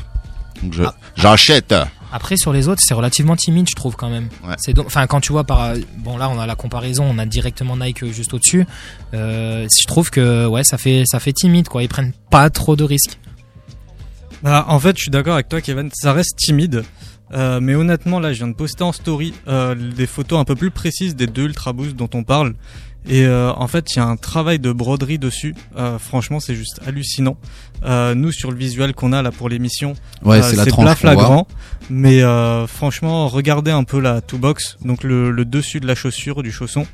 [0.63, 0.95] Donc Ah.
[1.17, 1.75] j'achète.
[2.13, 4.29] Après sur les autres, c'est relativement timide, je trouve quand même.
[4.47, 4.55] Ouais.
[4.59, 7.27] C'est donc- enfin quand tu vois par bon là on a la comparaison, on a
[7.27, 8.67] directement Nike juste au-dessus.
[9.15, 11.83] Euh, je trouve que ouais ça fait ça fait timide quoi.
[11.83, 13.19] Ils prennent pas trop de risques.
[14.45, 15.89] Bah, en fait, je suis d'accord avec toi, Kevin.
[15.93, 16.85] Ça reste timide.
[17.33, 20.55] Euh, mais honnêtement, là, je viens de poster en story euh, des photos un peu
[20.55, 22.55] plus précises des deux Ultra Boost dont on parle.
[23.09, 25.55] Et euh, en fait, il y a un travail de broderie dessus.
[25.77, 27.39] Euh, franchement, c'est juste hallucinant.
[27.85, 31.47] Euh, nous, sur le visuel qu'on a là pour l'émission, Ouais, c'est plat flagrant.
[31.89, 35.95] Mais euh, franchement, regardez un peu la two box, donc le, le dessus de la
[35.95, 36.87] chaussure, du chausson.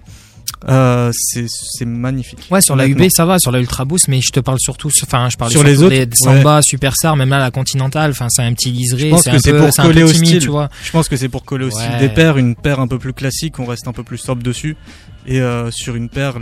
[0.68, 2.46] Euh, c'est c'est magnifique.
[2.50, 2.86] Ouais, sur la.
[2.86, 5.50] UB ça va, sur la Ultra Boost, mais je te parle surtout, enfin, je parle
[5.50, 8.74] Sur les autres, des, Samba, Superstar, même là la Continental, enfin, c'est un petit Je
[8.96, 10.42] liseré, pense c'est que un c'est pour c'est un coller peu au timide, style.
[10.42, 10.68] tu vois.
[10.84, 11.98] Je pense que c'est pour coller au style Ouais.
[12.00, 14.76] des paires, une paire un peu plus classique, on reste un peu plus sobre dessus.
[15.26, 16.34] Et euh, sur une paire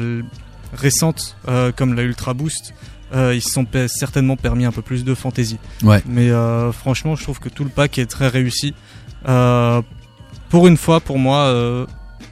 [0.75, 2.75] récente euh, comme la Ultra Boost,
[3.15, 5.59] euh, ils se sont certainement permis un peu plus de fantaisie.
[5.83, 6.03] Ouais.
[6.07, 8.75] Mais euh, franchement, je trouve que tout le pack est très réussi.
[9.29, 9.81] Euh,
[10.51, 11.87] pour une fois, pour moi, euh,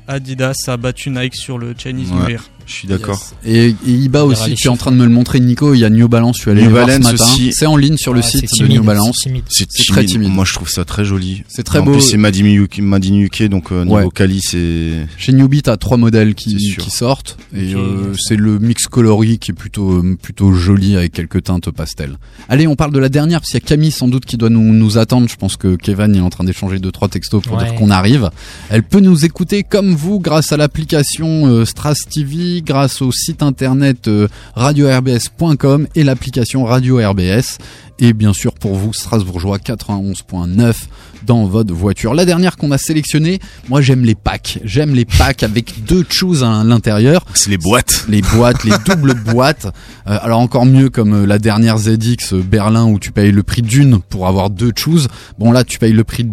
[0.08, 2.28] Adidas a battu Nike sur le Chinese New.
[2.28, 2.42] Year.
[2.66, 3.22] Je suis d'accord.
[3.44, 5.72] Et, et il bat On aussi, tu es en train de me le montrer Nico,
[5.72, 7.14] il y a New Balance, je suis allé New le voir ce matin.
[7.14, 7.52] aussi.
[7.52, 9.16] C'est en ligne sur le Ouais, site c'est de timide, New Balance.
[9.22, 9.44] c'est timide.
[9.88, 10.30] Très timide.
[10.32, 11.44] Moi, je trouve ça très joli.
[11.48, 11.92] C'est très en beau.
[11.92, 14.08] plus, c'est Made in UK, donc euh, niveau Ouais.
[14.12, 15.06] quali, c'est.
[15.16, 19.54] Chez Newbie, t'as trois modèles qui, sortent et euh, c'est le mix coloris qui est
[19.54, 22.18] plutôt euh, plutôt joli avec quelques teintes pastel.
[22.48, 24.50] Allez, on parle de la dernière parce qu'il y a Camille sans doute qui doit
[24.50, 25.28] nous, nous attendre.
[25.28, 27.64] Je pense que Kevin est en train d'échanger deux trois textos pour Ouais.
[27.64, 28.30] dire qu'on arrive.
[28.70, 33.42] Elle peut nous écouter comme vous grâce à l'application euh, Stras TV, grâce au site
[33.42, 37.58] internet euh, radio-rbs.com et l'application Radio RBS.
[37.98, 40.74] Et bien sûr pour vous Strasbourgeois 91.9
[41.24, 42.14] dans votre voiture.
[42.14, 44.58] La dernière qu'on a sélectionnée, moi j'aime les packs.
[44.64, 47.24] J'aime les packs avec deux choses à l'intérieur.
[47.34, 48.04] C'est les boîtes.
[48.08, 49.66] Les boîtes, les doubles boîtes.
[50.06, 53.42] Euh, alors encore mieux comme euh, la dernière ZX euh, Berlin où tu payes le
[53.42, 55.08] prix d'une pour avoir deux choses.
[55.38, 56.30] Bon là tu payes le prix de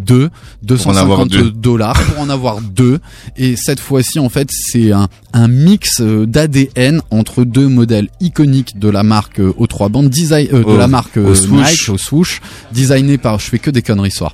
[0.61, 1.51] deux, en avoir 250 deux.
[1.51, 2.99] dollars pour en avoir deux.
[3.37, 8.77] Et cette fois-ci en fait c'est un, un mix euh, d'ADN entre deux modèles iconiques
[8.79, 11.69] de la marque aux trois bandes, design, euh, de Au- la marque au euh, swoosh.
[11.71, 12.41] Nike, au swoosh,
[12.71, 14.33] designé par, je fais que des conneries soir,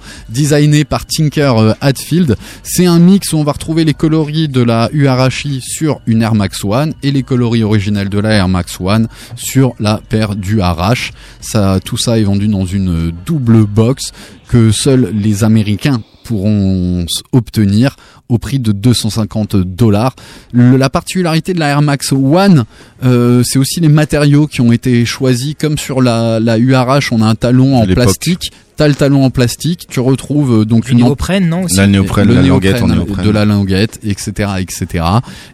[0.49, 2.35] designé par Tinker euh, Hatfield.
[2.63, 6.33] C'est un mix où on va retrouver les coloris de la URHI sur une Air
[6.33, 10.59] Max One et les coloris originels de la Air Max One sur la paire du
[10.59, 11.11] RH.
[11.39, 14.11] Ça, tout ça est vendu dans une double box
[14.47, 17.95] que seuls les Américains pourront obtenir
[18.29, 20.15] au prix de 250 dollars.
[20.51, 22.65] Le- La particularité de la Air Max One,
[23.03, 25.55] euh, c'est aussi les matériaux qui ont été choisis.
[25.59, 28.51] Comme sur la, la URH, on a un talon en plastique.
[28.77, 29.87] T'as le talon en plastique.
[29.89, 33.25] Tu retrouves euh, donc Du une néoprène, non aussi La néoprène, le la néoprène, néoprène.
[33.25, 35.03] de la languette, etc., etc.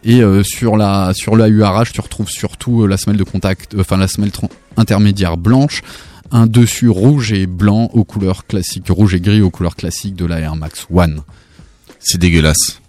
[0.04, 3.74] Et euh, sur la sur la URH, tu retrouves surtout euh, la semelle de contact,
[3.74, 4.32] euh, enfin la semelle
[4.78, 5.82] intermédiaire blanche,
[6.32, 10.26] un dessus rouge et blanc aux couleurs classiques, rouge et gris aux couleurs classiques de
[10.26, 11.22] la Air Max One.
[12.00, 12.80] C'est dégueulasse.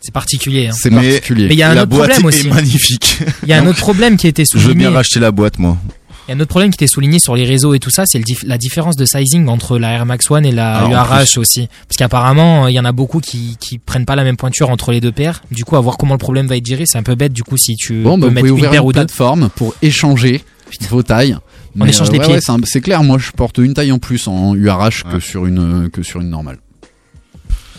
[0.00, 0.68] C'est particulier.
[0.68, 0.72] hein.
[0.76, 1.48] C'est particulier.
[1.48, 2.48] Mais il y a un la autre boîte problème est aussi.
[2.48, 3.18] magnifique.
[3.42, 4.80] Il y a un autre problème qui a été Je veux souligné.
[4.86, 5.76] bien racheter la boîte, moi.
[6.28, 8.02] Il y a un autre problème qui était souligné sur les réseaux et tout ça,
[8.06, 10.90] c'est dif- la différence de sizing entre la Air Max One et la Ah, en
[10.90, 11.68] URH aussi.
[11.88, 14.90] Parce qu'apparemment, il y en a beaucoup qui, qui prennent pas la même pointure entre
[14.92, 15.42] les deux paires.
[15.52, 17.42] Du coup, à voir comment le problème va être géré, c'est un peu bête du
[17.44, 19.00] coup si tu Bon, bah, peux vous mettre pouvez une ouvrir paire une ou deux.
[19.00, 20.42] plateforme pour échanger
[20.90, 21.36] vos tailles.
[21.78, 22.34] On échange les ouais, pieds.
[22.34, 23.02] ouais, c'est clair.
[23.02, 26.30] Moi, je porte une taille en plus en URH que sur une que sur une
[26.30, 26.58] normale.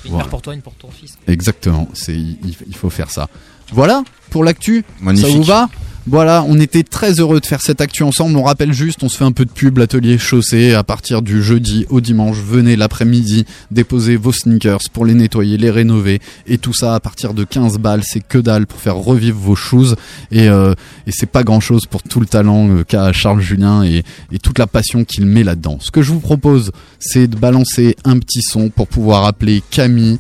[0.06, 0.24] Une Voilà.
[0.26, 1.18] paire pour toi, une pour ton fils.
[1.28, 1.88] Exactement.
[1.94, 3.28] C'est il, il faut faire ça.
[3.74, 4.86] Voilà pour l'actu.
[5.16, 5.70] Ça vous va?
[6.10, 8.38] Voilà, on était très heureux de faire cette actu ensemble.
[8.38, 10.74] On rappelle juste, on se fait un peu de pub, l'atelier chaussée.
[10.74, 15.70] À partir du jeudi au dimanche, venez l'après-midi déposer vos sneakers pour les nettoyer, les
[15.70, 16.22] rénover.
[16.48, 19.56] Et tout ça à partir de 15 balles, c'est que dalle pour faire revivre vos
[19.56, 19.96] shoes.
[20.32, 20.74] Et, euh,
[21.08, 24.60] et c'est pas grand-chose pour tout le talent euh, qu'a Charles Julien et, et toute
[24.60, 25.78] la passion qu'il met là-dedans.
[25.82, 30.20] Ce que je vous propose, c'est de balancer un petit son pour pouvoir appeler Camille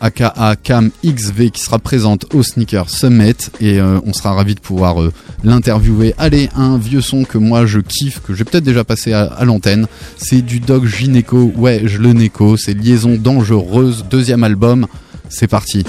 [0.00, 3.50] aka Cam XV qui sera présente au Sneaker Summit.
[3.60, 5.12] Et euh, on sera ravi de pouvoir euh,
[5.44, 6.14] l'interviewer.
[6.18, 9.44] Allez, un vieux son que moi je kiffe, que j'ai peut-être déjà passé à, à
[9.44, 9.86] l'antenne,
[10.16, 14.86] c'est du Dog Gynéco, ouais je le néco, c'est Liaison Dangereuse, deuxième album,
[15.28, 15.84] c'est parti.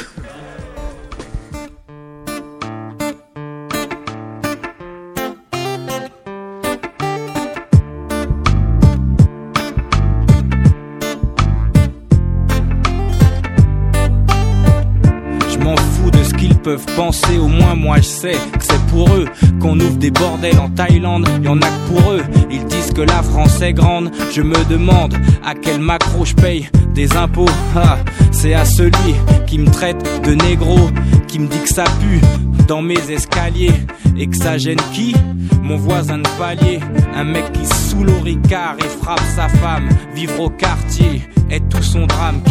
[16.97, 19.25] Penser, au moins moi je sais que c'est pour eux
[19.61, 22.23] qu'on ouvre des bordels en Thaïlande, y en a que pour eux.
[22.49, 25.13] Ils disent que la France est grande, je me demande
[25.45, 27.45] à quel macro je paye des impôts.
[27.75, 27.99] Ah,
[28.31, 29.13] c'est à celui
[29.45, 30.79] qui me traite de négro,
[31.27, 32.19] qui me dit que ça pue
[32.67, 33.73] dans mes escaliers
[34.17, 35.15] et que ça gêne qui?
[35.61, 36.79] Mon voisin de palier,
[37.15, 41.83] un mec qui saoule au ricard et frappe sa femme, vivre au quartier est tout
[41.83, 42.41] son drame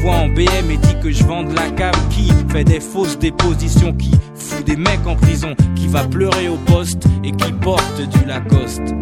[0.00, 3.18] voit en BM et dit que je vends de la cam qui fait des fausses
[3.18, 8.00] dépositions qui fout des mecs en prison qui va pleurer au poste et qui porte
[8.00, 8.94] du Lacoste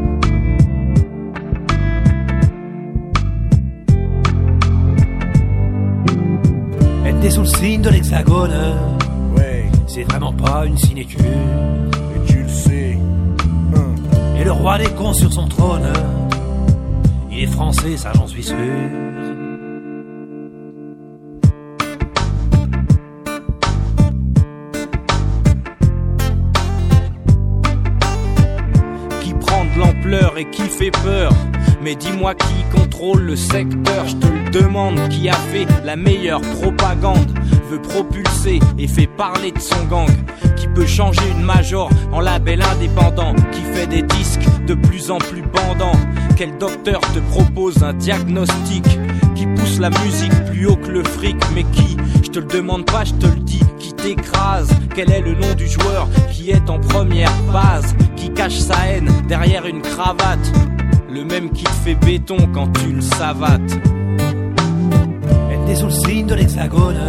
[7.04, 8.52] Elle était sous le signe de l'hexagone.
[9.36, 9.66] Ouais.
[9.86, 11.20] C'est vraiment pas une sinécure.
[11.20, 12.98] Et tu le sais.
[14.38, 15.92] Et le roi des cons sur son trône.
[17.30, 18.56] Il est français, ça j'en suis sûr.
[30.36, 31.32] Et qui fait peur.
[31.82, 36.40] Mais dis-moi qui contrôle le secteur, je te le demande, qui a fait la meilleure
[36.40, 37.38] propagande,
[37.70, 40.10] veut propulser et fait parler de son gang,
[40.56, 45.18] qui peut changer une major en label indépendant, qui fait des disques de plus en
[45.18, 45.98] plus bandants.
[46.36, 48.84] Quel docteur te propose un diagnostic
[49.34, 52.84] qui pousse la musique plus haut que le fric, mais qui, je te le demande
[52.84, 54.68] pas, je te le dis, qui t'écrase?
[54.94, 59.10] Quel est le nom du joueur qui est en première base, qui cache sa haine
[59.26, 60.52] derrière une cravate?
[61.10, 63.78] Le même qui te fait béton quand tu le savates.
[65.50, 67.00] Elle est sous le signe de l'hexagone.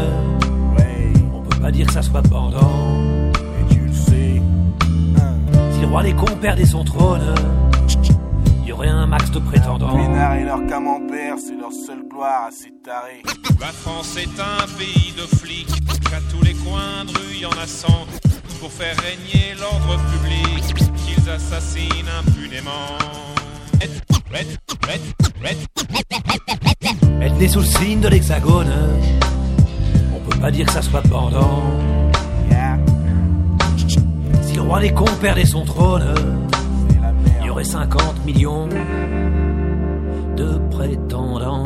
[1.34, 3.32] On peut pas dire que ça soit pendant.
[3.60, 4.42] Et tu le sais.
[5.74, 7.34] Si le roi des cons perdait son trône,
[8.78, 9.96] aurait un max de prétendants.
[9.96, 13.24] Pénard et leur camembert, c'est leur seule gloire à ces tarés.
[13.60, 17.52] La France est un pays de flics, qu'à tous les coins de rue y en
[17.52, 18.06] a cent.
[18.60, 22.98] Pour faire régner l'ordre public, qu'ils assassinent impunément.
[27.22, 28.74] Elle est sous le signe de l'hexagone.
[30.16, 31.64] On peut pas dire que ça soit pendant.
[34.44, 36.14] Si le roi des cons perdait son trône,
[37.58, 38.68] il y aurait 50 millions
[40.36, 41.66] de prétendants.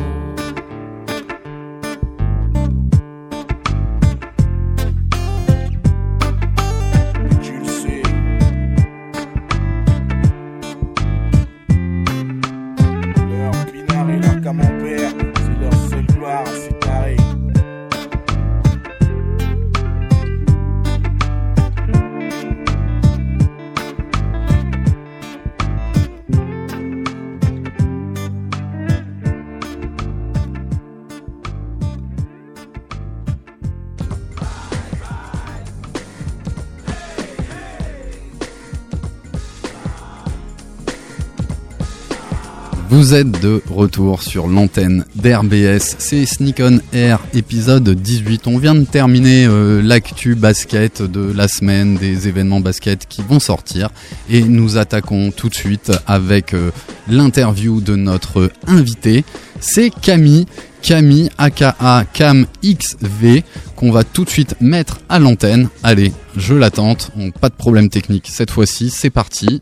[43.12, 48.46] Êtes de retour sur l'antenne d'RBS, c'est Sneak On Air épisode 18.
[48.46, 53.38] On vient de terminer euh, l'actu basket de la semaine, des événements basket qui vont
[53.38, 53.90] sortir
[54.30, 56.70] et nous attaquons tout de suite avec euh,
[57.06, 59.26] l'interview de notre invité.
[59.60, 60.46] C'est Camille,
[60.80, 63.42] Camille aka Cam XV
[63.76, 65.68] qu'on va tout de suite mettre à l'antenne.
[65.82, 67.10] Allez, je l'attente,
[67.42, 69.60] pas de problème technique cette fois-ci, c'est parti.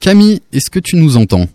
[0.00, 1.48] Camille, est-ce que tu nous entends?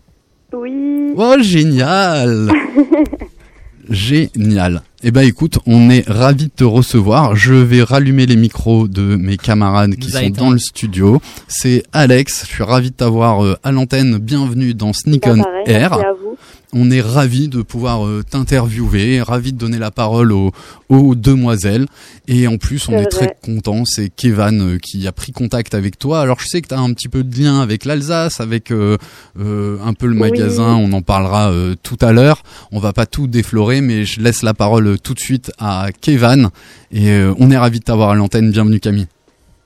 [0.54, 1.14] Oui.
[1.18, 2.50] Oh, génial
[3.90, 4.82] Génial.
[5.04, 7.36] Eh ben écoute, on est ravis de te recevoir.
[7.36, 11.22] Je vais rallumer les micros de mes camarades qui sont dans le studio.
[11.50, 14.18] C'est Alex, je suis ravi de t'avoir euh, à l'antenne.
[14.20, 15.90] Bienvenue dans Sneak Bah, On Air.
[15.92, 16.38] merci à vous.
[16.74, 20.52] On est ravis de pouvoir euh, t'interviewer, ravis de donner la parole aux,
[20.90, 21.86] aux demoiselles.
[22.28, 23.84] Et en plus, on est très content.
[23.86, 26.20] C'est Kevan euh, qui a pris contact avec toi.
[26.22, 28.98] Alors, je sais que tu as un petit peu de lien avec l'Alsace, avec euh,
[29.40, 30.20] euh, un peu le Oui.
[30.32, 30.76] magasin.
[30.76, 31.52] On en parlera
[31.84, 32.42] tout à l'heure.
[32.72, 36.50] On va pas tout déflorer, mais je laisse la parole tout de suite à Kevan.
[36.92, 38.52] Et on est ravis de t'avoir à l'antenne.
[38.52, 39.08] Bienvenue, Camille.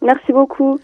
[0.01, 0.79] Merci beaucoup.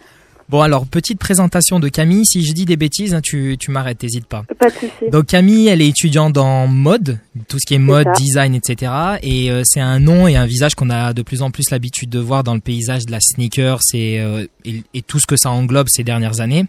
[0.54, 2.28] Bon alors petite présentation de Camille.
[2.28, 4.44] Si je dis des bêtises, hein, tu, tu m'arrêtes, t'hésites pas.
[4.60, 5.10] Pas de souci.
[5.12, 8.92] Donc Camille, elle est étudiante en mode, tout ce qui est mode, design, etc.
[9.24, 12.12] Et euh, c'est un nom et un visage qu'on a de plus en plus l'habitude
[12.12, 15.38] de voir dans le paysage de la sneaker c'est, euh, et, et tout ce que
[15.38, 16.66] ça englobe ces dernières années.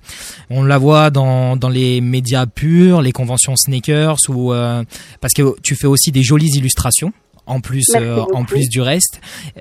[0.49, 4.83] On la voit dans, dans les médias purs, les conventions sneakers, ou euh,
[5.21, 7.13] parce que tu fais aussi des jolies illustrations.
[7.47, 9.21] En plus, euh, en plus du reste,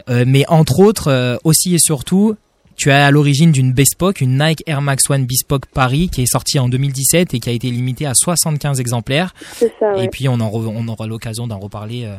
[0.10, 2.36] Euh, mais entre autres, euh, aussi et surtout,
[2.76, 6.26] tu es à l'origine d'une Bespoke, une Nike Air Max One Bespoke Paris qui est
[6.32, 9.34] sortie en 2017 et qui a été limitée à 75 exemplaires.
[9.54, 10.06] C'est ça, ouais.
[10.06, 12.16] Et puis on, en re- on aura l'occasion d'en reparler, euh,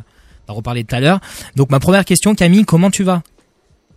[0.47, 1.21] d'en reparler tout à l'heure.
[1.57, 3.23] Donc ma première question, Camille, comment tu vas?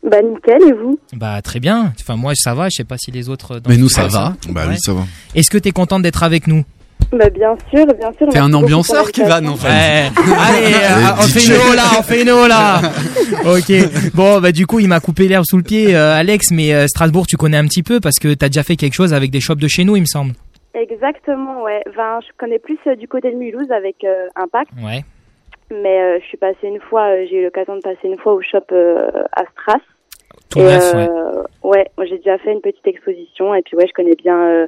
[0.04, 1.00] Bah nickel, et vous?
[1.14, 1.94] Bah très bien.
[2.00, 2.70] Enfin moi ça va.
[2.70, 3.60] Je sais pas si les autres.
[3.60, 4.36] dans Mais nous, ça va.
[4.50, 5.06] Bah oui, ça va.
[5.36, 6.64] Est-ce que tu es contente d'être avec nous?
[7.12, 8.28] Bah bien sûr, bien sûr.
[8.30, 9.48] T'es un ambianceur, l'invitation.
[9.54, 9.68] en fait.
[9.70, 10.10] Ouais.
[10.50, 12.82] Allez, euh, on fait une là, on fait une là.
[13.46, 14.14] ok.
[14.14, 16.52] Bon, bah du coup, il m'a coupé l'herbe sous le pied, euh, Alex.
[16.52, 19.14] Mais euh, Strasbourg, tu connais un petit peu parce que t'as déjà fait quelque chose
[19.14, 20.34] avec des shops de chez nous, il me semble.
[20.74, 21.82] Exactement, ouais.
[21.90, 25.04] Enfin, je connais plus euh, du côté de Mulhouse avec euh, Impact, Ouais.
[25.72, 28.34] mais euh, je suis passée une fois, euh, j'ai eu l'occasion de passer une fois
[28.34, 29.80] au shop euh, à Stras.
[30.50, 31.08] Tout Et, neuf, ouais.
[31.10, 34.38] euh, ouais, moi, j'ai déjà fait une petite exposition et puis ouais, je connais bien,
[34.38, 34.68] euh,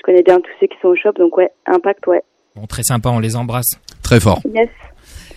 [0.00, 2.22] je connais bien tous ceux qui sont au shop, donc ouais, Impact, ouais.
[2.56, 3.70] Bon, très sympa, on les embrasse.
[4.02, 4.40] Très fort.
[4.52, 4.68] Yes.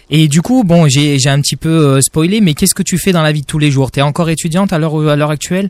[0.09, 2.97] Et du coup, bon, j'ai j'ai un petit peu euh, spoilé, mais qu'est-ce que tu
[2.97, 3.91] fais dans la vie de tous les jours?
[3.91, 5.69] T'es encore étudiante à l'heure à l'heure actuelle?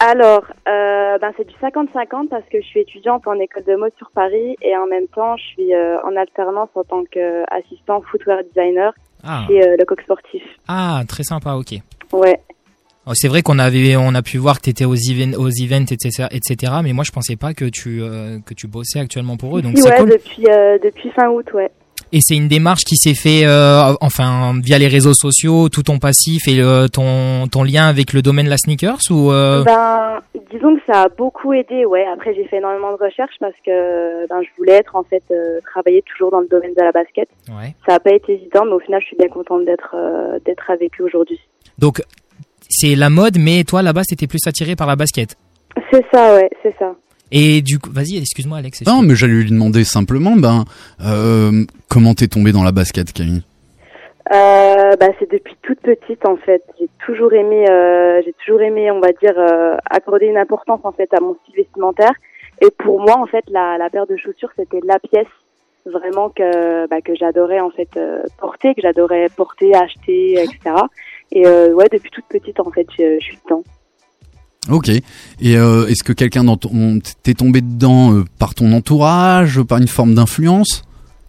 [0.00, 3.92] Alors, euh, ben c'est du 50-50 parce que je suis étudiante en école de mode
[3.98, 8.38] sur Paris et en même temps, je suis euh, en alternance en tant qu'assistant footwear
[8.54, 8.92] designer
[9.24, 9.44] Ah.
[9.48, 10.42] chez euh, le Coq Sportif.
[10.68, 11.74] Ah, très sympa, ok.
[12.12, 12.38] Ouais.
[13.08, 15.48] Oh, C'est vrai qu'on avait, on a pu voir que tu étais aux, even- aux
[15.48, 16.72] events, etc., etc.
[16.82, 19.62] Mais moi, je pensais pas que tu, euh, que tu bossais actuellement pour eux.
[19.62, 20.10] Donc Si, c'est ouais, cool.
[20.10, 21.70] depuis, euh, depuis fin août, ouais.
[22.12, 25.98] Et c'est une démarche qui s'est fait, euh, enfin, via les réseaux sociaux, tout ton
[25.98, 30.20] passif et euh, ton, ton lien avec le domaine de la sneakers ou euh, Ben,
[30.50, 32.06] disons que ça a beaucoup aidé, ouais.
[32.14, 35.58] Après, j'ai fait énormément de recherches parce que ben, je voulais être, en fait, euh,
[35.70, 37.28] travailler toujours dans le domaine de la basket.
[37.50, 37.74] Ouais.
[37.86, 40.70] Ça n'a pas été évident, mais au final, je suis bien contente d'être euh, d'être
[40.70, 41.40] avec eux aujourd'hui.
[41.78, 42.00] Donc,
[42.68, 45.36] c'est la mode, mais toi, là-bas, t'étais plus attiré par la basket.
[45.90, 46.94] C'est ça, ouais, c'est ça.
[47.30, 48.84] Et du coup, vas-y, excuse-moi, Alex.
[48.86, 50.64] Non, mais j'allais lui demander simplement, ben,
[51.04, 53.42] euh, comment t'es tombé dans la basket, Camille?
[54.32, 56.62] Euh, bah, c'est depuis toute petite en fait.
[56.78, 60.92] J'ai toujours aimé, euh, j'ai toujours aimé, on va dire, euh, accorder une importance en
[60.92, 62.12] fait à mon style vestimentaire.
[62.60, 65.28] Et pour moi, en fait, la, la paire de chaussures, c'était la pièce
[65.86, 70.74] vraiment que bah, que j'adorais en fait euh, porter, que j'adorais porter, acheter, etc.
[71.32, 73.62] Et euh, ouais, depuis toute petite en fait, je, je suis dedans.
[74.70, 74.88] Ok.
[74.88, 75.02] Et
[75.56, 79.88] euh, est-ce que quelqu'un dans ton, t'es tombé dedans euh, par ton entourage, par une
[79.88, 80.84] forme d'influence?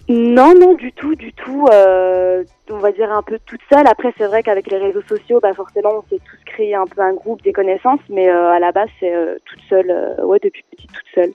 [0.10, 1.68] Non, non, du tout, du tout.
[1.72, 3.86] Euh, on va dire un peu toute seule.
[3.88, 7.02] Après, c'est vrai qu'avec les réseaux sociaux, bah forcément, on s'est tous créé un peu
[7.02, 9.90] un groupe, des connaissances, mais euh, à la base, c'est euh, toute seule.
[9.90, 11.32] euh, ouais, depuis petite, toute seule.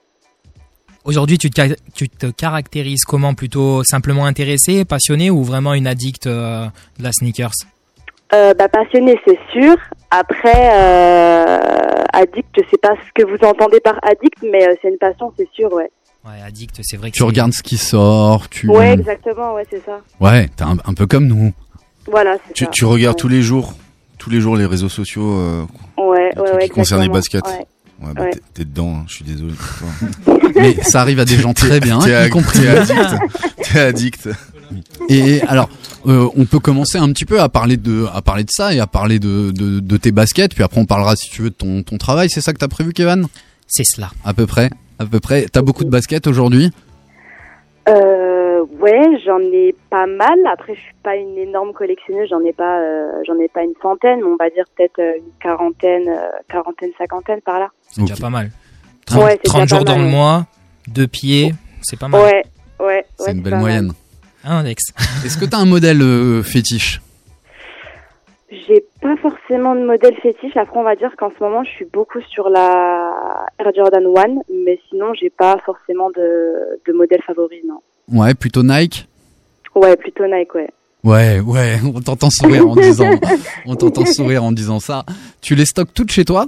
[1.05, 1.51] Aujourd'hui, tu
[1.95, 3.35] tu te caractérises comment?
[3.35, 6.67] Plutôt simplement intéressé, passionné ou vraiment une addict euh,
[6.99, 7.53] de la sneakers?
[8.35, 9.77] Euh, bah, passionnée, c'est sûr.
[10.11, 14.89] Après, euh, addict, je sais pas ce que vous entendez par addict, mais euh, c'est
[14.89, 15.91] une passion, c'est sûr, ouais.
[16.25, 18.69] Ouais, addict, c'est vrai que Tu regardes ce qui sort, tu.
[18.69, 20.01] Ouais, exactement, ouais, c'est ça.
[20.21, 21.53] Ouais, t'es un, un peu comme nous.
[22.11, 22.71] Voilà, c'est Tu, ça.
[22.71, 23.75] tu regardes tous les jours,
[24.19, 25.65] tous les jours les réseaux sociaux euh,
[25.99, 26.65] Ouais, ouais, ouais.
[26.65, 27.47] qui concernent les baskets.
[27.47, 27.67] ouais.
[28.03, 28.31] Ouais, bah, Ouais.
[28.31, 30.39] t'es- t'es dedans, hein, je suis désolé pour toi.
[30.57, 32.61] Mais ça arrive à des gens très bien, T'es y compris.
[32.61, 33.17] T'es addict.
[33.63, 34.29] T'es addict.
[35.09, 35.69] Et alors,
[36.07, 38.81] euh, on peut commencer un petit peu à parler de, à parler de ça et
[38.81, 40.55] à parler de, de, de tes baskets.
[40.55, 42.29] Puis après, on parlera si tu veux de ton, ton travail.
[42.31, 43.27] C'est ça que t'as prévu, Kevin
[43.67, 44.11] C'est cela.
[44.25, 44.71] À peu près.
[44.99, 45.47] À peu près.
[45.53, 46.71] T'as beaucoup de baskets aujourd'hui?
[47.89, 50.39] Euh, ouais, j'en ai pas mal.
[50.51, 52.29] Après, je suis pas une énorme collectionneuse.
[52.31, 55.19] J'en ai pas, euh, j'en ai pas une centaine, mais on va dire peut-être euh,
[55.19, 57.69] une quarantaine, euh, quarantaine, cinquantaine par là.
[57.91, 58.51] C'est déjà pas mal.
[59.07, 60.47] 30, Ouais, c'est 30 déjà jours dans le mois,
[60.89, 62.23] deux pieds, c'est pas mal.
[62.23, 62.43] Ouais,
[62.81, 63.05] ouais, ouais.
[63.19, 63.89] C'est une belle pas mal.
[64.45, 64.93] Hein, Alex
[65.25, 67.01] Est-ce que t'as un modèle euh, fétiche?
[68.51, 70.57] J'ai pas forcément de modèle fétiche.
[70.57, 74.25] Après, on va dire qu'en ce moment, je suis beaucoup sur la Air Jordan 1,
[74.65, 77.81] mais sinon, j'ai pas forcément de, de modèle favori, non.
[78.13, 79.09] Ouais, plutôt Nike?
[79.75, 80.69] Ouais, plutôt Nike, ouais.
[81.03, 81.77] Ouais, ouais.
[81.95, 83.11] On t'entend sourire en disant,
[83.67, 85.05] on t'entend sourire en disant ça.
[85.43, 86.47] Tu les stockes toutes chez toi?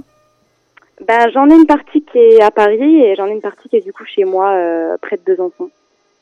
[1.07, 3.75] Ben, j'en ai une partie qui est à Paris et j'en ai une partie qui
[3.75, 5.69] est du coup chez moi, euh, près de Besançon.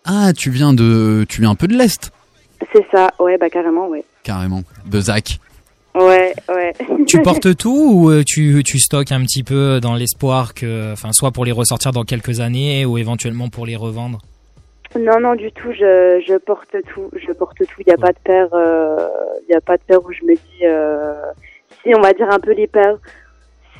[0.06, 2.12] Ah, tu viens de, tu viens un peu de l'est,
[2.74, 4.03] C'est ça, ouais, bah carrément, ouais.
[4.24, 4.62] carrément.
[4.86, 5.39] De Zach.
[5.95, 6.74] Ouais, ouais.
[7.08, 11.10] Tu portes tout ou euh, tu, tu stockes un petit peu dans l'espoir que, enfin,
[11.14, 14.20] soit pour les ressortir dans quelques années ou éventuellement pour les revendre?
[14.99, 15.72] Non, non, du tout.
[15.72, 17.10] Je, je porte tout.
[17.16, 17.66] Je porte tout.
[17.80, 18.47] Il n'y a pas de paire.
[19.47, 20.66] Il y a pas de paire où je me dis.
[20.66, 21.14] euh,
[21.84, 22.97] si on va dire un peu les paires.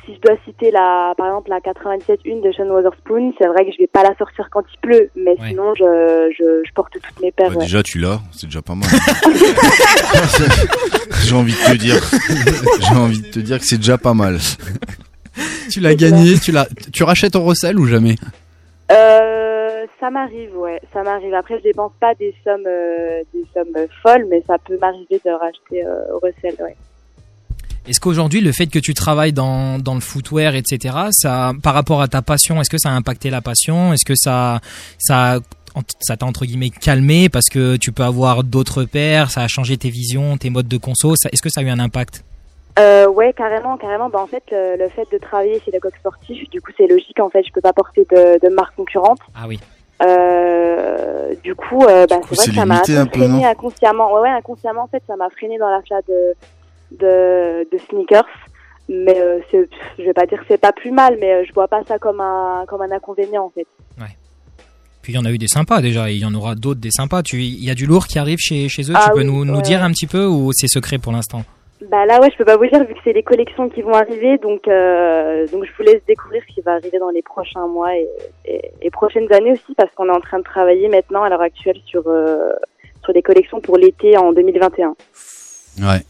[0.06, 3.72] Si je dois citer la, par exemple la 97-1 de Sean Wotherspoon, c'est vrai que
[3.72, 7.20] je vais pas la sortir quand il pleut, mais sinon je, je, je porte toutes
[7.20, 7.50] mes paires.
[7.50, 7.64] Bah, ouais.
[7.64, 8.88] Déjà, tu l'as, c'est déjà pas mal.
[11.24, 12.00] J'ai envie de te dire,
[12.80, 14.38] j'ai envie de te dire que c'est déjà pas mal.
[15.70, 18.14] Tu l'as gagné, tu l'as, tu rachètes au recel ou jamais?
[18.92, 21.34] Euh, ça m'arrive, ouais, ça m'arrive.
[21.34, 25.30] Après, je dépense pas des sommes, euh, des sommes folles, mais ça peut m'arriver de
[25.30, 26.76] racheter euh, au recel, ouais.
[27.88, 32.02] Est-ce qu'aujourd'hui, le fait que tu travailles dans, dans le footwear, etc., ça, par rapport
[32.02, 33.92] à ta passion, est-ce que ça a impacté la passion?
[33.92, 34.60] Est-ce que ça,
[34.98, 35.38] ça,
[36.00, 39.76] ça t'a entre guillemets calmé parce que tu peux avoir d'autres paires Ça a changé
[39.76, 41.14] tes visions, tes modes de conso?
[41.14, 42.24] Est-ce que ça a eu un impact?
[42.78, 44.10] Euh, ouais, carrément, carrément.
[44.10, 46.88] Bah, en fait, le, le fait de travailler chez le coq sportif, du coup, c'est
[46.88, 47.18] logique.
[47.20, 49.20] En fait, je peux pas porter de, de marque concurrente.
[49.34, 49.60] Ah oui.
[50.02, 54.12] Euh, du coup, euh, bah, c'est vrai que ça m'a freiné inconsciemment.
[54.14, 56.34] Ouais, ouais, inconsciemment, en fait, ça m'a freiné dans l'achat de,
[56.92, 58.26] de, de sneakers.
[58.88, 59.68] Mais euh, c'est-
[59.98, 61.98] je vais pas dire que c'est pas plus mal, mais euh, je vois pas ça
[61.98, 63.66] comme un, comme un inconvénient, en fait.
[65.02, 66.80] Puis il y en a eu des sympas déjà, et il y en aura d'autres
[66.80, 67.22] des sympas.
[67.22, 68.94] Tu, il y a du lourd qui arrive chez, chez eux.
[68.96, 69.62] Ah tu peux oui, nous, nous ouais.
[69.62, 71.42] dire un petit peu ou c'est secret pour l'instant?
[71.90, 73.92] Bah là, ouais, je peux pas vous dire vu que c'est les collections qui vont
[73.92, 77.68] arriver, donc euh, donc je vous laisse découvrir ce qui va arriver dans les prochains
[77.68, 78.08] mois et,
[78.46, 81.42] et, et prochaines années aussi, parce qu'on est en train de travailler maintenant à l'heure
[81.42, 82.50] actuelle sur euh,
[83.04, 84.94] sur des collections pour l'été en 2021.
[85.82, 86.00] Ouais.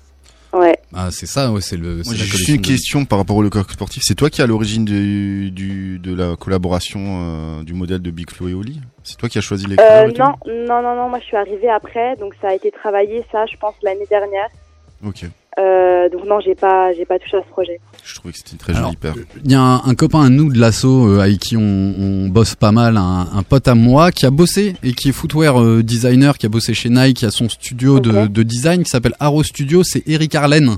[0.53, 0.78] Ouais.
[0.94, 1.97] Ah, c'est ça, ouais, c'est le.
[1.97, 4.03] Moi, c'est la j'ai juste une de- question par rapport au Le Coq Sportif.
[4.07, 7.01] C'est toi qui à l'origine du, du, de la collaboration
[7.61, 8.80] euh, du modèle de Big Flo et Oli?
[9.03, 11.36] C'est toi qui as choisi les Euh, couleurs non, non, non, non, moi je suis
[11.36, 14.49] arrivée après, donc ça a été travaillé, ça, je pense l'année dernière.
[15.05, 15.24] Ok.
[15.59, 17.80] Euh, donc non, j'ai pas, j'ai pas touché à ce projet.
[18.04, 19.14] Je trouvais que c'était une très jolie paire.
[19.44, 21.61] Il y a un, un copain à nous de l'assaut euh, avec qui on,
[21.98, 25.12] on bosse pas mal, un, un pote à moi qui a bossé et qui est
[25.12, 28.82] footwear euh, designer, qui a bossé chez Nike, qui a son studio de, de design
[28.82, 30.76] qui s'appelle Arrow Studio, c'est Eric Arlen.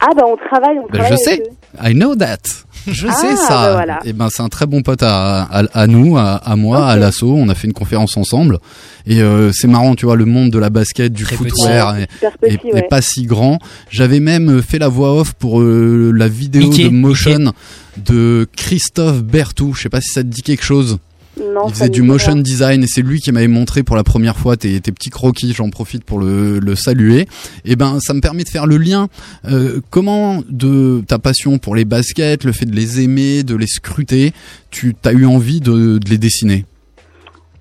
[0.00, 1.12] Ah bah on travaille, on Ben, travaille.
[1.12, 1.88] je sais, eux.
[1.90, 2.38] I know that.
[2.86, 3.48] Je Ah, sais ça.
[3.48, 3.98] bah voilà.
[4.04, 6.96] Et ben c'est un très bon pote à, à, à nous, à, à moi, à
[6.96, 7.34] l'assaut.
[7.36, 8.58] On a fait une conférence ensemble
[9.06, 12.06] et euh, c'est marrant, tu vois, le monde de la basket, du footwear est, Ouais,
[12.12, 12.86] super petit, est- est ouais.
[12.88, 13.58] pas si grand.
[13.90, 17.52] J'avais même euh, fait la voix off pour euh, la vidéo Mickey, de motion
[17.98, 19.74] de Christophe Bertou.
[19.74, 20.98] Je sais pas si ça te dit quelque chose.
[21.40, 24.36] Non, Il faisait du motion design et c'est lui qui m'avait montré pour la première
[24.36, 25.52] fois tes, tes petits croquis.
[25.52, 27.26] J'en profite pour le, le saluer.
[27.64, 29.08] Et ben, ça me permet de faire le lien.
[29.44, 33.66] Euh, comment de ta passion pour les baskets, le fait de les aimer, de les
[33.66, 34.32] scruter,
[34.70, 36.64] tu as eu envie de, de les dessiner?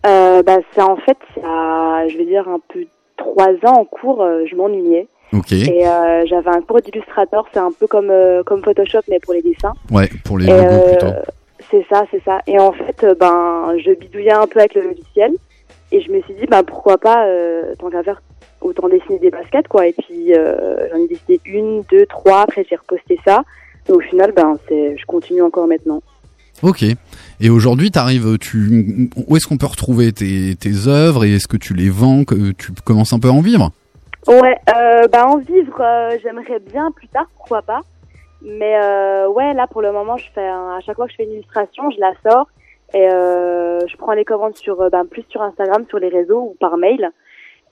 [0.05, 2.85] Euh, bah c'est en fait, je vais dire un peu
[3.17, 5.07] trois ans en cours, euh, je m'ennuyais.
[5.51, 9.33] Et euh, j'avais un cours d'illustrateur, c'est un peu comme euh, comme Photoshop mais pour
[9.33, 9.73] les dessins.
[9.91, 11.13] Ouais, pour les logos plutôt.
[11.69, 12.39] C'est ça, c'est ça.
[12.47, 15.33] Et en fait, euh, ben, je bidouillais un peu avec le logiciel
[15.91, 18.21] et je me suis dit, ben pourquoi pas, euh, tant qu'à faire,
[18.61, 19.87] autant dessiner des baskets quoi.
[19.87, 22.41] Et puis euh, j'en ai dessiné une, deux, trois.
[22.41, 23.43] Après j'ai reposté ça.
[23.89, 26.01] Et au final, ben je continue encore maintenant.
[26.63, 26.83] Ok.
[27.39, 31.57] Et aujourd'hui, t'arrives, tu, où est-ce qu'on peut retrouver tes, tes œuvres et est-ce que
[31.57, 33.71] tu les vends, que tu commences un peu à en vivre?
[34.27, 37.81] Ouais, euh, bah en vivre, euh, j'aimerais bien plus tard, pourquoi pas.
[38.47, 41.17] Mais euh, ouais, là pour le moment, je fais un- à chaque fois que je
[41.17, 42.47] fais une illustration, je la sors
[42.93, 46.39] et euh, je prends les commandes sur, euh, ben, plus sur Instagram, sur les réseaux
[46.51, 47.09] ou par mail.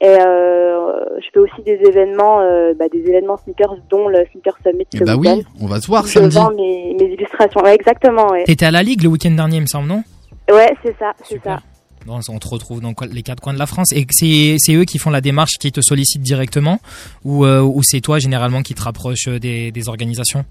[0.01, 4.57] Et euh, je fais aussi des événements, euh, bah, des événements sneakers, dont le Sneaker
[4.61, 4.85] Summit.
[4.93, 6.35] Eh ce bah oui, week-end, on va se voir samedi.
[6.35, 7.61] Je vends mes, mes illustrations.
[7.61, 8.27] Ouais, exactement.
[8.31, 10.03] Ouais, T'étais à la Ligue le week-end dernier, il me semble, non?
[10.51, 11.59] Ouais c'est ça, c'est ça.
[12.05, 13.91] Bon, on te retrouve dans les quatre coins de la France.
[13.93, 16.77] Et c'est c'est eux qui font la démarche, qui te sollicitent directement?
[17.23, 20.43] Ou, euh, ou c'est toi, généralement, qui te rapproche des, des organisations?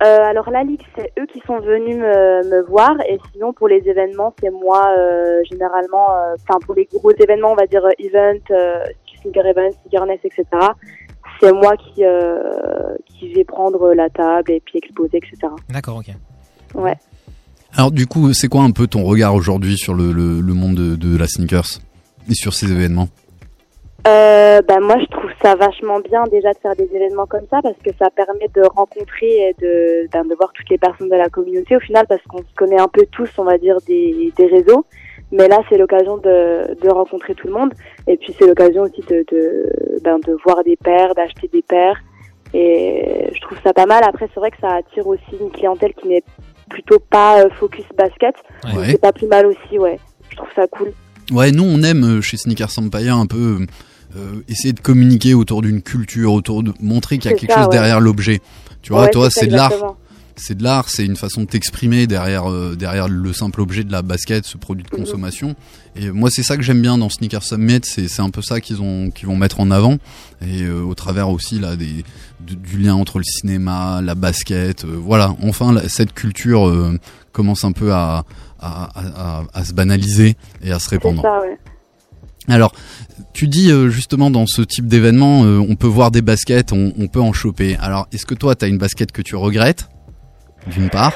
[0.00, 3.66] Euh, alors la ligue, c'est eux qui sont venus me, me voir et sinon pour
[3.66, 7.82] les événements, c'est moi euh, généralement, euh, enfin pour les gros événements, on va dire
[7.98, 8.84] event, euh,
[9.20, 10.44] sneaker event, sneakerness, etc.
[11.40, 15.52] C'est moi qui euh, qui vais prendre la table et puis exposer, etc.
[15.68, 16.14] D'accord, ok.
[16.74, 16.96] Ouais.
[17.74, 20.76] Alors du coup, c'est quoi un peu ton regard aujourd'hui sur le, le, le monde
[20.76, 21.80] de, de la sneakers
[22.28, 23.08] et sur ces événements?
[24.06, 27.58] Euh, bah moi je trouve ça vachement bien déjà de faire des événements comme ça
[27.60, 31.16] parce que ça permet de rencontrer et de, ben, de voir toutes les personnes de
[31.16, 34.32] la communauté au final parce qu'on se connaît un peu tous on va dire des,
[34.36, 34.84] des réseaux.
[35.32, 37.74] Mais là c'est l'occasion de, de rencontrer tout le monde.
[38.06, 41.98] Et puis c'est l'occasion aussi de, de, ben, de voir des paires, d'acheter des paires.
[42.54, 44.04] Et je trouve ça pas mal.
[44.04, 46.24] Après c'est vrai que ça attire aussi une clientèle qui n'est
[46.70, 48.36] plutôt pas euh, focus basket.
[48.64, 48.92] Ouais.
[48.92, 49.98] c'est pas plus mal aussi ouais.
[50.30, 50.92] Je trouve ça cool.
[51.32, 53.58] Ouais, nous on aime euh, chez Sneakers Empire un peu
[54.16, 57.58] euh, essayer de communiquer autour d'une culture, autour de montrer qu'il y a quelque ça,
[57.58, 57.72] chose ouais.
[57.74, 58.40] derrière l'objet.
[58.82, 59.72] Tu vois, Ouais, toi c'est de l'art.
[60.40, 63.90] C'est de l'art, c'est une façon de t'exprimer derrière euh, derrière le simple objet de
[63.90, 64.98] la basket, ce produit Mhm.
[64.98, 65.56] de consommation.
[65.96, 68.60] Et moi c'est ça que j'aime bien dans Sneaker Summit, c'est c'est un peu ça
[68.60, 69.94] qu'ils ont qu'ils vont mettre en avant
[70.40, 72.04] et euh, au travers aussi là des
[72.38, 75.34] du, du lien entre le cinéma, la basket, euh, voilà.
[75.42, 76.96] Enfin la- cette culture euh,
[77.32, 78.24] commence un peu à
[78.60, 81.22] à, à, se banaliser et à se c'est répandre.
[81.22, 81.58] ça ouais
[82.48, 82.72] Alors,
[83.32, 86.92] tu dis euh, justement dans ce type d'événement, euh, on peut voir des baskets, on,
[86.98, 87.76] on peut en choper.
[87.80, 89.88] Alors, est-ce que toi, tu as une basket que tu regrettes
[90.66, 91.12] D'une part?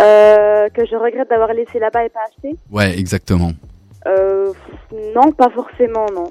[0.00, 2.56] Euh, que je regrette d'avoir laissé là-bas et pas acheté?
[2.70, 3.52] Ouais, exactement.
[4.06, 4.52] euh,
[5.14, 6.30] Non, pas forcément, non.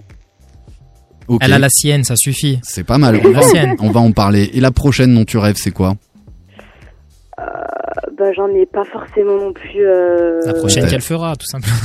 [1.28, 1.40] Ok.
[1.44, 2.60] Elle a la sienne, ça suffit.
[2.64, 3.22] C'est pas mal.
[3.24, 3.76] On La va, sienne.
[3.80, 4.50] on va en parler.
[4.54, 5.94] Et la prochaine dont tu rêves, c'est quoi?
[7.40, 7.44] Euh,
[8.18, 9.86] bah, j'en ai pas forcément non plus.
[9.88, 10.42] Euh...
[10.46, 11.76] La prochaine qu'elle fera, tout simplement.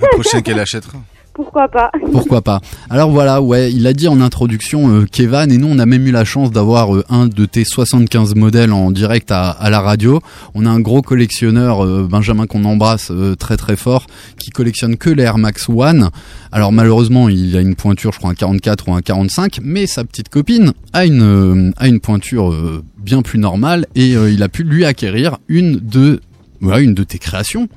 [0.00, 0.98] La prochaine qu'elle achètera.
[1.34, 5.58] Pourquoi pas Pourquoi pas Alors voilà, ouais, il a dit en introduction euh, Kevan et
[5.58, 8.90] nous on a même eu la chance d'avoir euh, un de tes 75 modèles en
[8.90, 10.20] direct à, la radio.
[10.54, 14.06] On a un gros collectionneur euh, Benjamin qu'on embrasse euh, très très fort
[14.38, 16.10] qui collectionne que les Air Max One.
[16.50, 20.04] Alors malheureusement, il a une pointure je crois un 44 ou un 45, mais sa
[20.04, 22.54] petite copine a une a une pointure
[22.98, 26.20] bien plus normale et il a pu lui acquérir une de
[26.60, 27.68] voilà, une de tes créations.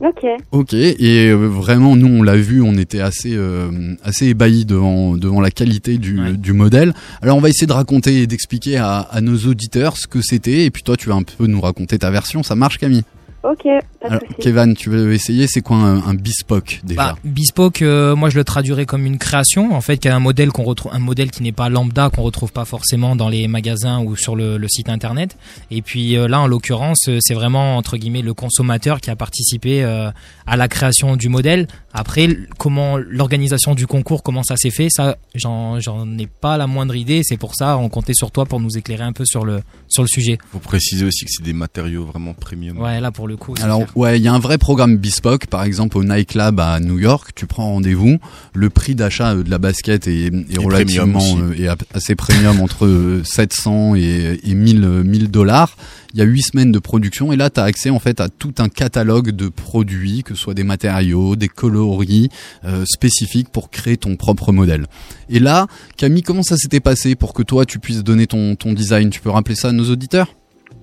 [0.00, 0.26] Ok.
[0.52, 5.16] Ok, et euh, vraiment, nous, on l'a vu, on était assez, euh, assez ébahis devant,
[5.16, 6.94] devant la qualité du, du modèle.
[7.22, 10.64] Alors, on va essayer de raconter et d'expliquer à, à nos auditeurs ce que c'était,
[10.64, 12.42] et puis toi, tu vas un peu nous raconter ta version.
[12.42, 13.04] Ça marche, Camille?
[13.44, 13.62] Ok,
[14.00, 14.34] pas de Alors, souci.
[14.40, 18.38] Kevin, tu veux essayer C'est quoi un, un bespoke déjà Bah, bespoke, euh, moi je
[18.38, 21.30] le traduirais comme une création, en fait, qui a un modèle qu'on retrouve, un modèle
[21.30, 24.68] qui n'est pas lambda, qu'on retrouve pas forcément dans les magasins ou sur le, le
[24.68, 25.36] site internet.
[25.70, 29.16] Et puis euh, là, en l'occurrence, euh, c'est vraiment entre guillemets le consommateur qui a
[29.16, 30.10] participé euh,
[30.46, 31.68] à la création du modèle.
[31.92, 32.28] Après,
[32.58, 36.96] comment l'organisation du concours, comment ça s'est fait, ça, j'en, j'en ai pas la moindre
[36.96, 37.20] idée.
[37.22, 40.02] C'est pour ça, on comptait sur toi pour nous éclairer un peu sur le sur
[40.02, 40.38] le sujet.
[40.50, 42.78] Faut préciser aussi que c'est des matériaux vraiment premium.
[42.80, 43.54] Ouais, là pour le coup.
[43.62, 43.96] Alors clair.
[43.96, 46.98] ouais, il y a un vrai programme bespoke, par exemple au Nike Lab à New
[46.98, 48.18] York, tu prends rendez-vous,
[48.54, 52.86] le prix d'achat euh, de la basket est, est relativement euh, est assez premium entre
[52.86, 55.76] euh, 700 et, et 1000 euh, 1000 dollars.
[56.12, 58.28] Il y a 8 semaines de production et là tu as accès en fait à
[58.28, 62.28] tout un catalogue de produits, que ce soit des matériaux, des coloris
[62.64, 64.86] euh, spécifiques pour créer ton propre modèle.
[65.28, 65.66] Et là,
[65.96, 69.10] Camille, comment ça s'était passé pour que toi tu puisses donner ton ton design?
[69.10, 70.34] Tu peux rappeler ça à nos auditeurs?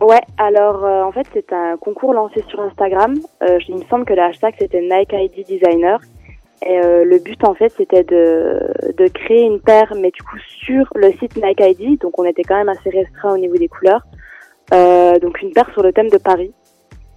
[0.01, 3.13] Ouais, alors euh, en fait c'est un concours lancé sur Instagram.
[3.43, 5.99] Euh, il me semble que le hashtag c'était Nike ID Designer.
[6.65, 8.59] Et euh, le but en fait c'était de,
[8.97, 12.41] de créer une paire, mais du coup sur le site Nike ID, donc on était
[12.41, 14.01] quand même assez restreint au niveau des couleurs.
[14.73, 16.51] Euh, donc une paire sur le thème de Paris.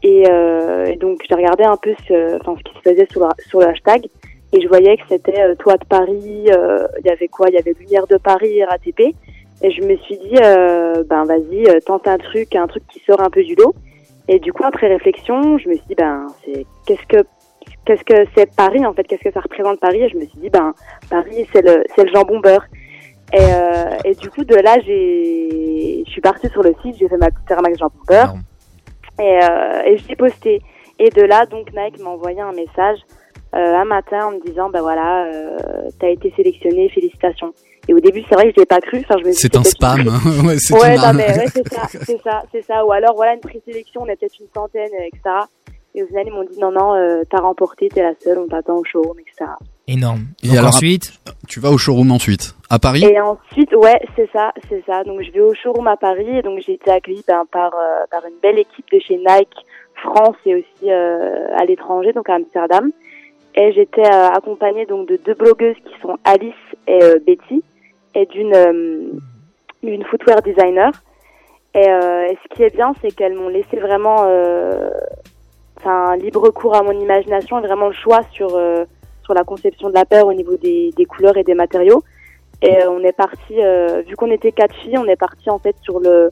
[0.02, 3.22] Et, euh, et donc j'ai regardé un peu ce, enfin, ce qui se faisait sur
[3.22, 4.08] le, sur hashtag
[4.52, 7.48] et je voyais que c'était euh, toit de Paris, il y avait quoi?
[7.48, 9.14] Il y avait lumière de Paris, RATP.
[9.62, 13.00] Et je me suis dit, euh, ben vas-y, euh, tente un truc, un truc qui
[13.00, 13.74] sort un peu du lot.
[14.28, 17.24] Et du coup, après réflexion, je me suis dit, ben c'est qu'est-ce que
[17.84, 19.04] qu'est-ce que c'est Paris en fait?
[19.04, 20.02] Qu'est-ce que ça représente Paris?
[20.02, 20.72] Et je me suis dit, ben
[21.10, 22.66] Paris, c'est le c'est le jambon beurre.
[23.32, 27.08] Et, euh, et du coup, de là, j'ai je suis partie sur le site, j'ai
[27.08, 28.34] fait ma petite arnaque jambon beurre
[29.20, 30.62] et, euh, et je l'ai posté.
[30.98, 32.98] Et de là, donc Nike m'a envoyé un message
[33.54, 35.58] euh, un matin en me disant, ben voilà, euh,
[36.00, 37.52] t'as été sélectionné, félicitations.
[37.88, 38.98] Et au début, c'est vrai que je l'ai pas cru.
[39.00, 40.00] Enfin, je me suis C'est un spam.
[40.00, 40.08] une-
[40.46, 42.84] ouais, c'est ouais, ouais, c'est ça, c'est ça, c'est ça.
[42.84, 45.20] Ou alors, voilà, une présélection, on est peut-être une centaine, etc.
[45.96, 48.48] Et au final, ils m'ont dit, non, non, euh, t'as remporté, t'es la seule, on
[48.48, 49.50] t'attend au showroom, etc.
[49.86, 50.24] Énorme.
[50.42, 51.12] Et Donc alors, ensuite,
[51.46, 53.04] tu vas au showroom ensuite à Paris?
[53.04, 55.04] Et ensuite, ouais, c'est ça, c'est ça.
[55.04, 58.04] Donc je vais au showroom à Paris et donc j'ai été accueillie ben, par euh,
[58.10, 59.54] par une belle équipe de chez Nike
[60.02, 62.90] France et aussi euh, à l'étranger, donc à Amsterdam.
[63.54, 66.54] Et j'étais euh, accompagnée donc de deux blogueuses qui sont Alice
[66.88, 67.62] et euh, Betty
[68.14, 69.10] et d'une euh,
[69.82, 70.92] d'une footwear designer.
[71.74, 74.90] Et, euh, ce qui est bien, c'est qu'elles m'ont laissé vraiment euh,
[75.78, 78.84] enfin libre cours à mon imagination et vraiment le choix sur euh,
[79.24, 82.02] sur la conception de la paire au niveau des, des couleurs et des matériaux.
[82.62, 85.58] Et euh, on est parti, euh, vu qu'on était quatre filles, on est parti en
[85.58, 86.30] fait sur le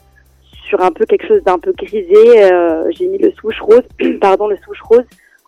[0.66, 2.50] sur un peu quelque chose d'un peu grisé.
[2.90, 3.82] J'ai mis le swoosh rose,
[4.20, 5.04] pardon, le swoosh rose,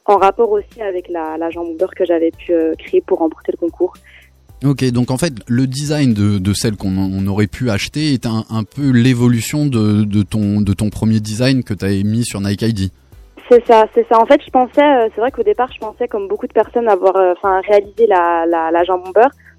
[0.06, 3.94] en rapport aussi avec la, la beurre que j'avais pu créer pour remporter le concours.
[4.64, 8.64] Ok, donc en fait, le design de, celle qu'on on aurait pu acheter est un,
[8.64, 12.90] peu l'évolution de, ton, premier design que tu avais mis sur Nike ID.
[13.50, 14.18] C'est ça, c'est ça.
[14.18, 16.88] En fait, je pensais, euh, c'est vrai qu'au départ, je pensais, comme beaucoup de personnes,
[16.88, 18.82] avoir, euh, enfin, réalisé la, la, la.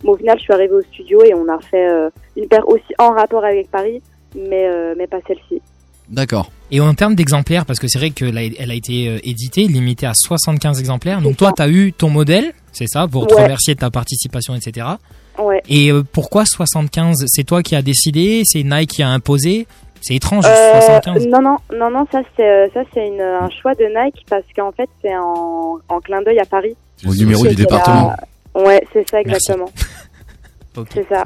[0.04, 2.68] Mais au final, je suis arrivée au studio et on a fait euh, une paire
[2.68, 4.02] aussi en rapport avec Paris,
[4.36, 5.62] mais pas celle-ci.
[6.10, 6.52] D'accord.
[6.72, 9.68] Et en termes d'exemplaires, parce que c'est vrai qu'elle a, elle a été euh, éditée,
[9.68, 11.22] limitée à 75 exemplaires.
[11.22, 13.44] Donc toi, tu as eu ton modèle, c'est ça, pour te Ouais.
[13.44, 14.88] remercier de ta participation, etc.
[15.40, 15.62] Ouais.
[15.70, 18.42] Et euh, pourquoi 75 C'est toi qui as décidé?
[18.46, 19.68] C'est Nike qui a imposé?
[20.02, 21.28] C'est étrange, Euh, 75.
[21.28, 24.44] non, non, non, non, ça c'est euh, ça c'est une- un choix de Nike parce
[24.56, 26.76] qu'en fait c'est en, en clin d'œil à Paris.
[27.08, 28.14] Au numéro du département.
[28.56, 29.70] la- Ouais, c'est ça exactement.
[30.94, 31.24] c'est ça.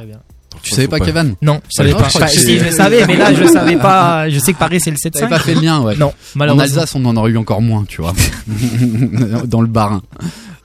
[0.61, 1.35] Tu savais pas, Kevin?
[1.41, 2.09] Non, je savais pas.
[2.27, 4.29] si, je savais, mais là, je savais pas.
[4.29, 5.11] Je sais que Paris, c'est le 7-5.
[5.11, 5.95] T'avais pas fait le lien, ouais.
[5.95, 6.63] Non, En malheureusement.
[6.81, 8.13] Alsace, on en aurait eu encore moins, tu vois.
[9.45, 10.01] Dans le Barin.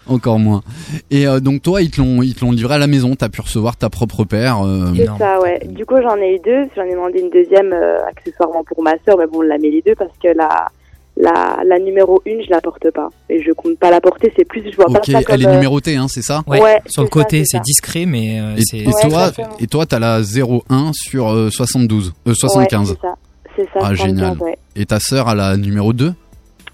[0.06, 0.62] Encore moins.
[1.10, 3.14] Et euh, donc toi, ils te l'ont, ils te l'ont livré à la maison.
[3.14, 4.60] T'as pu recevoir ta propre paire.
[4.62, 5.60] euh, C'est ça, ouais.
[5.70, 6.68] Du coup, j'en ai eu deux.
[6.76, 9.70] J'en ai demandé une deuxième euh, accessoirement pour ma sœur, mais bon, on l'a mis
[9.70, 10.68] les deux parce que la,
[11.16, 13.08] la, la numéro une, je la porte pas.
[13.30, 15.34] Et je compte pas la porter, c'est plus, je vois pas ça comme...
[15.34, 18.04] elle est euh, numérotée, hein, c'est ça Ouais, Ouais, sur le ça, côté, c'est discret,
[18.06, 18.78] mais euh, Et, c'est.
[18.78, 22.88] et Ouais, toi, et toi, t'as la 01 sur euh, 72, euh, Ouais, 75.
[22.88, 23.14] c'est ça.
[23.56, 24.38] C'est ça, ah 75, génial.
[24.38, 24.58] ouais.
[24.74, 26.12] Et ta sœur a la numéro 2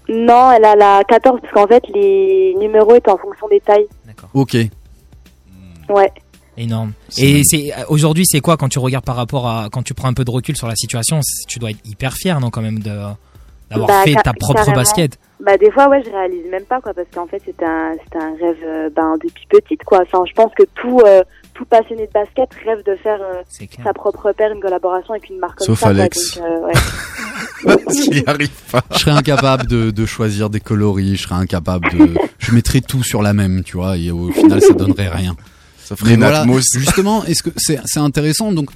[0.09, 3.85] Non, elle a la 14 parce qu'en fait, les numéros étaient en fonction des tailles.
[4.33, 4.57] Ok.
[5.89, 6.11] Ouais.
[6.57, 6.93] Énorme.
[7.17, 10.07] Et c'est euh, aujourd'hui, c'est quoi quand tu regardes par rapport à quand tu prends
[10.09, 12.79] un peu de recul sur la situation Tu dois être hyper fier, non, quand même,
[12.79, 12.91] de
[13.71, 14.75] d'avoir Bah, fait ta propre carrément.
[14.75, 15.17] basket.
[15.43, 18.19] Bah des fois ouais je réalise même pas quoi parce qu'en fait c'était un c'était
[18.23, 20.01] un rêve euh, ben depuis petite quoi.
[20.03, 21.23] Enfin je pense que tout euh,
[21.55, 23.41] tout passionné de basket rêve de faire euh,
[23.83, 25.87] sa propre paire une collaboration avec une marque comme Sauf ça.
[25.89, 26.37] Alex.
[26.37, 26.73] Donc, euh, ouais.
[28.11, 28.81] Y arrive pas.
[28.91, 31.15] Je serais incapable de, de choisir des coloris.
[31.15, 32.13] Je serais incapable de.
[32.39, 33.97] Je mettrais tout sur la même, tu vois.
[33.97, 35.35] Et au final, ça donnerait rien.
[35.79, 36.63] Ça ferait une voilà, atmos.
[36.75, 38.69] justement, est-ce que c'est c'est intéressant donc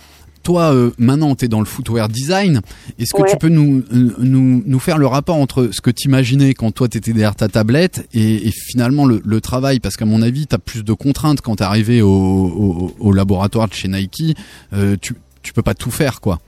[0.45, 2.61] toi, euh, maintenant, tu es dans le footwear design.
[2.99, 3.29] Est-ce que Ouais.
[3.29, 6.87] tu peux nous, euh, nous, nous faire le rapport entre ce que t'imaginais quand toi,
[6.87, 9.79] tu étais derrière ta tablette et, et finalement le, le travail?
[9.81, 12.91] Parce qu'à mon avis, tu as plus de contraintes quand tu es arrivé au, au,
[12.99, 14.37] au laboratoire de chez Nike.
[14.73, 16.39] Euh, tu, tu peux pas tout faire, quoi.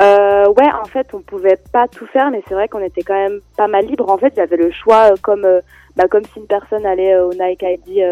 [0.00, 3.14] Euh, ouais, en fait, on pouvait pas tout faire, mais c'est vrai qu'on était quand
[3.28, 4.08] même pas mal libre.
[4.08, 5.46] En fait, avait le choix, comme
[5.96, 8.02] bah, comme si une personne allait au Nike ID,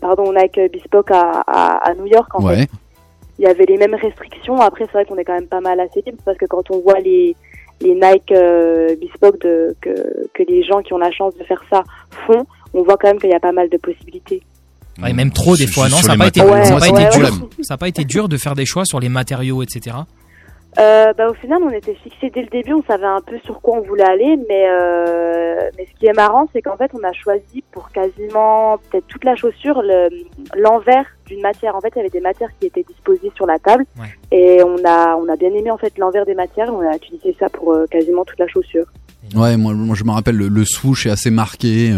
[0.00, 2.28] pardon, au Nike Bespoke à, à, à New York.
[2.34, 2.56] En Ouais.
[2.56, 2.68] fait,
[3.40, 4.56] il y avait les mêmes restrictions.
[4.60, 6.80] Après, c'est vrai qu'on est quand même pas mal assez libre parce que quand on
[6.80, 7.34] voit les
[7.80, 9.90] les Nike euh, Bespoke de, que
[10.34, 11.82] que les gens qui ont la chance de faire ça
[12.26, 14.42] font, on voit quand même qu'il y a pas mal de possibilités.
[15.02, 16.84] Ouais, même trop des fois, non Ça n'a pas, été, matériaux, ça a moi, pas
[16.84, 17.30] c'est été mon dur.
[17.30, 17.48] problème.
[17.62, 19.96] Ça a pas été dur de faire des choix sur les matériaux, etc.
[20.78, 23.60] Euh, bah, au final, on était fixé dès le début, on savait un peu sur
[23.60, 27.02] quoi on voulait aller, mais, euh, mais ce qui est marrant, c'est qu'en fait, on
[27.06, 30.08] a choisi pour quasiment peut-être toute la chaussure le-
[30.56, 31.74] l'envers d'une matière.
[31.74, 33.84] En fait, il y avait des matières qui étaient disposées sur la table,
[34.30, 36.94] et on a, on a bien aimé en fait l'envers des matières, et on a
[36.94, 38.86] utilisé ça pour euh, quasiment toute la chaussure.
[39.34, 41.90] Ouais, moi, moi je me rappelle, le, le swoosh est assez marqué.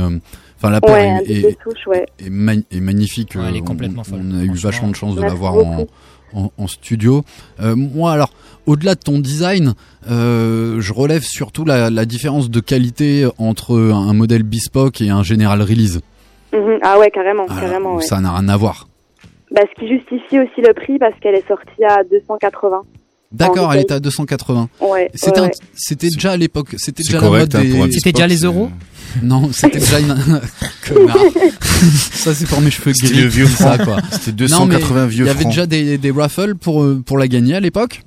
[0.62, 2.06] Enfin, la paire Ouais, est- un est, des souches, ouais.
[2.24, 3.32] est, ma- est magnifique.
[3.34, 5.34] Ouais, elle est euh, complètement on, folle, on a eu vachement de chance de Merci
[5.34, 5.90] l'avoir en, beaucoup.
[6.34, 7.24] en, en studio.
[7.60, 8.30] Euh, moi, alors,
[8.66, 9.74] au-delà de ton design,
[10.08, 15.24] euh, je relève surtout la, la différence de qualité entre un modèle bespoke et un
[15.24, 16.00] general release.
[16.52, 16.78] Mhm.
[16.82, 18.02] Ah ouais, carrément, Alors, carrément, ouais.
[18.02, 18.86] Ça n'a rien à voir.
[19.50, 22.82] Bah, ce qui justifie aussi le prix parce qu'elle est sortie à 280.
[23.33, 24.68] D'accord, elle était à 280.
[24.80, 25.53] Ouais, C'était ouais, un- ouais.
[25.74, 27.93] c'était déjà à l'époque, c'était déjà la mode hein, des...
[27.93, 28.70] C'était déjà les euros
[29.22, 30.14] Non, c'était déjà une...
[32.12, 33.22] Ça c'est pour mes cheveux C'était gris.
[33.22, 33.97] le vieux ça quoi.
[34.11, 35.51] C'était Non, mais 280 vieux Il y avait francs.
[35.53, 38.01] déjà des, des raffles pour, euh, pour la gagner à l'époque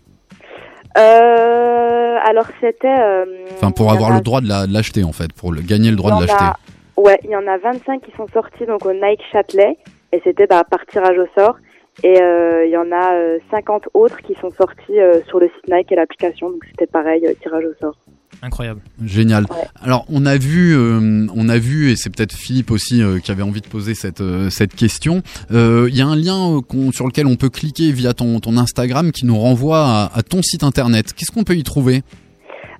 [0.97, 2.88] Euh, alors c'était.
[2.88, 3.26] euh,
[3.57, 5.89] Enfin, pour avoir a- le droit de la- de l'acheter en fait, pour le, gagner
[5.89, 6.43] le droit de l'acheter.
[6.43, 6.57] a-
[6.97, 9.78] Ouais, il y en a 25 qui sont sortis donc au Nike Châtelet
[10.13, 11.57] et c'était bah, par tirage au sort.
[12.03, 15.47] Et euh, il y en a euh, 50 autres qui sont sortis euh, sur le
[15.47, 17.95] site Nike et l'application, donc c'était pareil, euh, tirage au sort.
[18.41, 18.81] Incroyable.
[19.03, 19.45] Génial.
[19.81, 23.31] Alors on a vu, euh, on a vu, et c'est peut-être Philippe aussi euh, qui
[23.31, 25.21] avait envie de poser cette euh, cette question.
[25.51, 28.57] Euh, Il y a un lien euh, sur lequel on peut cliquer via ton ton
[28.57, 31.13] Instagram qui nous renvoie à, à ton site internet.
[31.13, 32.03] Qu'est-ce qu'on peut y trouver?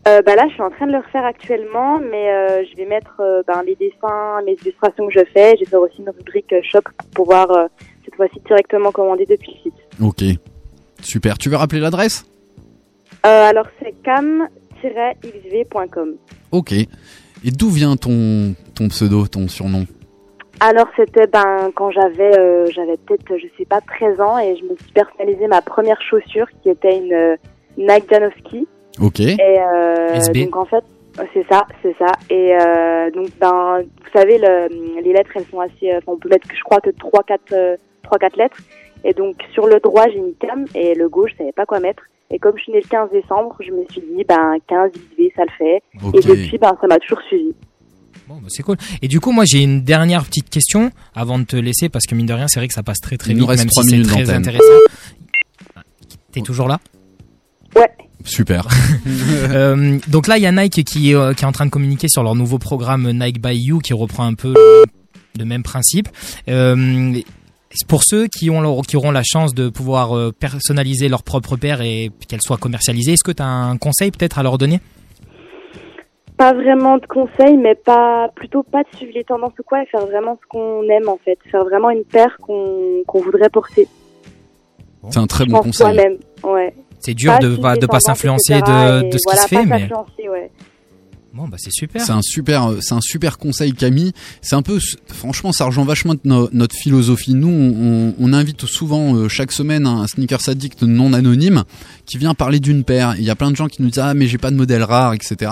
[0.08, 2.86] Euh, bah là, je suis en train de le refaire actuellement, mais euh, je vais
[2.86, 5.56] mettre euh, ben, les dessins, les illustrations que je fais.
[5.58, 7.66] J'ai fait aussi une rubrique euh, shop pour pouvoir euh,
[8.18, 9.80] cette fois-ci directement commander depuis le site.
[10.02, 10.24] Ok,
[11.02, 11.38] super.
[11.38, 12.26] Tu veux rappeler l'adresse?
[13.26, 16.16] Euh, alors c'est cam-xv.com.
[16.52, 16.72] Ok.
[16.74, 16.88] Et
[17.52, 19.86] d'où vient ton ton pseudo, ton surnom?
[20.60, 24.64] Alors c'était ben quand j'avais euh, j'avais peut-être je sais pas 13 ans et je
[24.64, 27.36] me suis personnalisé ma première chaussure qui était une euh,
[27.78, 28.66] Nike Janowski
[29.02, 29.20] Ok.
[29.20, 30.46] et euh, SB.
[30.46, 30.84] donc en fait
[31.34, 35.60] c'est ça c'est ça et euh, donc ben vous savez le, les lettres elles sont
[35.60, 37.76] assez euh, enfin, on peut mettre que je crois que trois quatre euh,
[38.06, 38.58] trois quatre lettres
[39.04, 41.80] et donc sur le droit j'ai mis cam et le gauche je savais pas quoi
[41.80, 44.92] mettre et comme je suis née le 15 décembre je me suis dit ben 15
[44.92, 45.84] XV ça le fait
[46.18, 47.54] et depuis ben ça m'a toujours suivi
[48.28, 48.78] Bon, bah, c'est cool.
[49.04, 52.16] Et du coup, moi, j'ai une dernière petite question avant de te laisser parce que
[52.16, 53.70] mine de rien, c'est vrai que ça passe très très Il vite, nous reste même
[53.70, 54.64] trois si c'est très intéressant.
[56.32, 56.80] T'es toujours là?
[57.76, 57.92] Ouais
[58.24, 58.68] Super.
[59.52, 61.70] Euh, donc là, il y a Nike qui est, euh, qui est en train de
[61.70, 64.84] communiquer sur leur nouveau programme Nike by You qui reprend un peu le,
[65.38, 66.10] le même principe.
[66.50, 67.14] Euh,
[67.88, 71.56] pour ceux qui, ont leur- qui auront la chance de pouvoir euh, personnaliser leur propre
[71.58, 74.80] paire et qu'elle soit commercialisée, est-ce que tu as un conseil peut-être à leur donner?
[76.38, 79.86] Pas vraiment de conseils, mais pas plutôt pas de suivre les tendances ou quoi, et
[79.86, 83.88] faire vraiment ce qu'on aime en fait, faire vraiment une paire qu'on qu'on voudrait porter.
[85.12, 86.18] C'est un très bon conseil.
[86.44, 86.74] ouais.
[87.00, 89.90] C'est dur Pas de de pas s'influencer de, ce voilà, qui se pas fait, mais
[90.30, 90.52] ouais.
[91.36, 92.02] Bon, bah c'est super.
[92.02, 94.14] C'est un super, c'est un super conseil, Camille.
[94.42, 97.34] C'est un peu, franchement, ça rejoint vachement no- notre philosophie.
[97.34, 101.64] Nous, on, on invite souvent euh, chaque semaine un sneakers addict non anonyme
[102.06, 103.16] qui vient parler d'une paire.
[103.18, 104.84] Il y a plein de gens qui nous disent ah mais j'ai pas de modèle
[104.84, 105.52] rare, etc.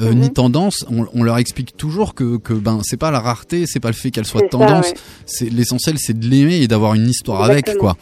[0.00, 0.20] Euh, Mhm.
[0.20, 0.84] Ni tendance.
[0.90, 3.94] On, on leur explique toujours que, que ben c'est pas la rareté, c'est pas le
[3.94, 4.86] fait qu'elle soit tendance.
[4.90, 4.94] ouais.
[5.26, 7.94] C'est l'essentiel, c'est de l'aimer et d'avoir une histoire avec Exactement.
[7.94, 7.96] quoi.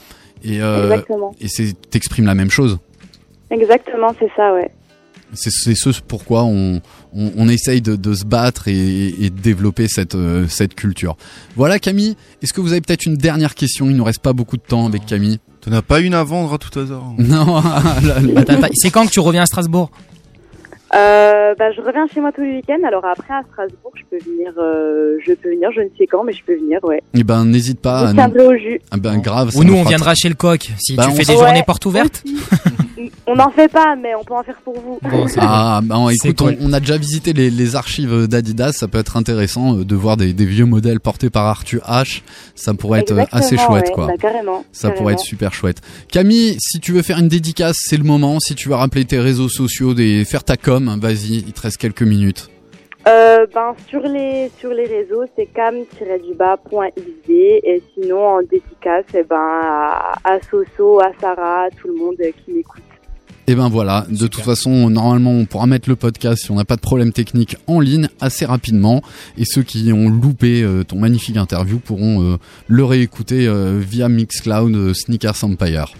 [0.45, 1.35] Et euh, Exactement.
[1.41, 2.79] et c'est t'exprimes la même chose.
[3.51, 4.71] Exactement, c'est ça, ouais.
[5.33, 6.81] C'est ce pourquoi on,
[7.15, 11.17] on, on essaye de, de se battre et, et de développer cette, euh, cette culture.
[11.57, 13.89] Voilà Camille, est-ce que vous avez peut-être une dernière question?
[13.91, 15.39] Il nous reste pas beaucoup de temps avec Camille.
[15.61, 17.63] T'en as pas une à vendre à tout hasard Non,
[18.03, 19.91] la- Attends, attends, c'est quand que tu reviens à Strasbourg?
[20.95, 24.23] Euh, bah, je reviens chez moi tous les week-ends, alors après à Strasbourg, je peux
[24.25, 27.03] venir, euh, je peux venir, je ne sais quand, mais je peux venir, ouais.
[27.15, 28.13] Eh ben n'hésite pas.
[28.15, 28.81] Je à nous- au jus.
[28.91, 29.51] Ah ben grave.
[29.57, 31.63] Ou nous, on viendra chez le coq si Bah, tu on fais des Ouais, journées
[31.67, 32.23] portes ouvertes.
[33.27, 34.99] On n'en fait pas, mais on peut en faire pour vous.
[35.39, 36.57] Ah, bah, écoute, cool.
[36.61, 38.73] on, on a déjà visité les, les archives d'Adidas.
[38.73, 42.21] Ça peut être intéressant euh, de voir des, des vieux modèles portés par Arthur H.
[42.55, 43.93] Ça pourrait être Exactement, assez chouette, ouais.
[43.95, 44.07] quoi.
[44.09, 44.65] Bah, carrément.
[44.73, 44.99] Ça carrément.
[45.01, 45.79] pourrait être super chouette.
[46.11, 48.39] Camille, si tu veux faire une dédicace, c'est le moment.
[48.41, 51.79] Si tu veux rappeler tes réseaux sociaux, des, faire ta com, vas-y, il te reste
[51.79, 52.49] quelques minutes.
[53.07, 59.37] Euh, ben, sur les, sur les réseaux, c'est cam-du-bas.xd et sinon en dédicace, eh ben,
[59.37, 62.83] à, à Soso, à Sarah, à tout le monde qui m'écoute.
[63.47, 66.65] Et ben voilà, de toute façon, normalement, on pourra mettre le podcast si on n'a
[66.65, 69.03] pas de problème technique en ligne assez rapidement.
[69.37, 72.37] Et ceux qui ont loupé euh, ton magnifique interview pourront euh,
[72.69, 75.93] le réécouter euh, via Mixcloud euh, Sneakers Empire.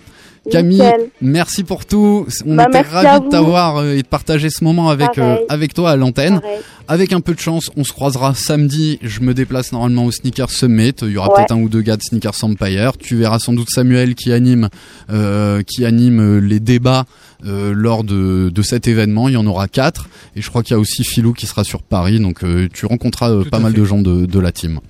[0.51, 1.09] Camille, Nickel.
[1.21, 2.27] merci pour tout.
[2.47, 5.73] On Bah, était ravis de t'avoir euh, et de partager ce moment avec euh, avec
[5.75, 6.41] toi à l'antenne.
[6.87, 8.99] Avec un peu de chance, on se croisera samedi.
[9.03, 10.93] Je me déplace normalement au Sneakers Summit.
[11.01, 11.37] Il y aura Ouais.
[11.37, 12.99] peut-être un ou deux gars de Sneakers Empire.
[12.99, 14.69] Tu verras sans doute Samuel qui anime,
[15.11, 17.07] euh, qui anime les débats
[17.47, 19.29] euh, lors de, de cet événement.
[19.29, 20.09] Il y en aura quatre.
[20.37, 22.21] Et je crois qu'il y a aussi Philou qui sera sur Paris.
[22.21, 24.81] Donc euh, tu rencontreras euh, pas mal de gens de, de la team.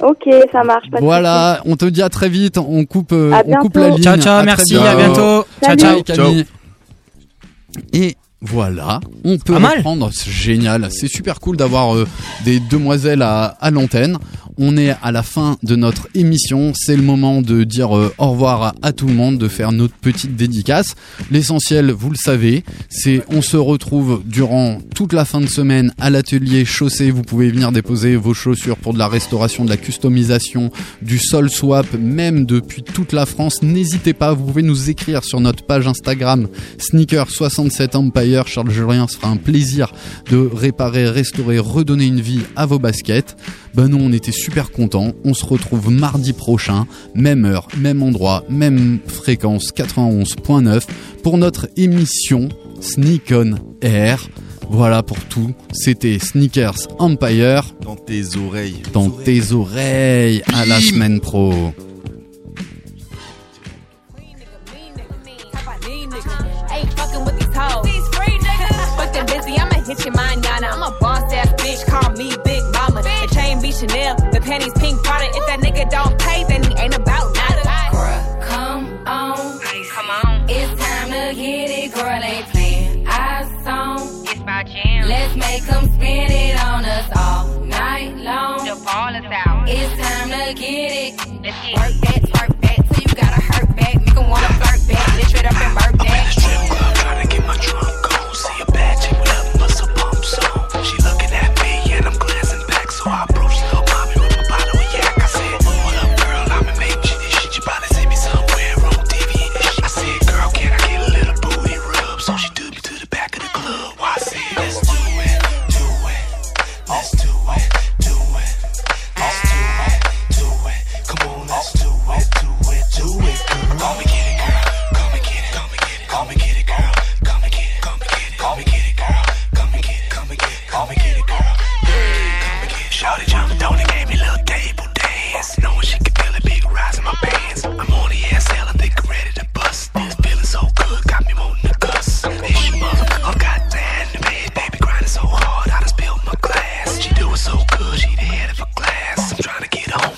[0.00, 0.90] Ok, ça marche.
[0.90, 2.58] Pas de Voilà, on te dit à très vite.
[2.58, 4.02] On coupe, euh, À on coupe la ligne.
[4.02, 5.44] Ciao, ciao, merci, à bientôt.
[5.62, 6.02] Ciao, ciao.
[6.02, 6.44] Camille.
[7.92, 10.10] Et voilà, on peut reprendre.
[10.12, 12.06] C'est génial, c'est super cool d'avoir euh,
[12.44, 14.18] des demoiselles à, à l'antenne.
[14.58, 16.72] On est à la fin de notre émission.
[16.74, 19.94] C'est le moment de dire euh, au revoir à, tout le monde, de faire notre
[19.94, 20.94] petite dédicace.
[21.30, 26.08] L'essentiel, vous le savez, c'est on se retrouve durant toute la fin de semaine à
[26.08, 27.10] l'atelier chaussée.
[27.10, 30.70] Vous pouvez venir déposer vos chaussures pour de la restauration, de la customisation,
[31.02, 33.62] du sol swap, même depuis toute la France.
[33.62, 36.48] N'hésitez pas, vous pouvez nous écrire sur notre page Instagram
[36.78, 38.46] Sneaker67 Empire.
[38.48, 39.92] Charles Julien se fera un plaisir
[40.30, 43.36] de réparer, restaurer, redonner une vie à vos baskets.
[43.74, 45.12] Ben nous, on était super contents.
[45.24, 46.86] On se retrouve mardi prochain,
[47.16, 50.84] même heure, même endroit, même fréquence 91.9
[51.24, 52.48] pour notre émission
[52.80, 54.28] Sneak on Air.
[54.70, 55.52] Voilà pour tout.
[55.72, 57.74] C'était Sneakers Empire.
[57.82, 58.82] Dans tes oreilles.
[58.92, 60.44] Dans tes oreilles.
[60.54, 61.72] À la semaine pro.
[90.46, 91.12] To get it.
[91.74, 93.94] Work that, twerk that, till you gotta hurt back.
[94.00, 95.16] Make wanna flirt back.
[95.16, 96.94] Lift it up and work that.
[97.02, 97.95] Gotta get my trunk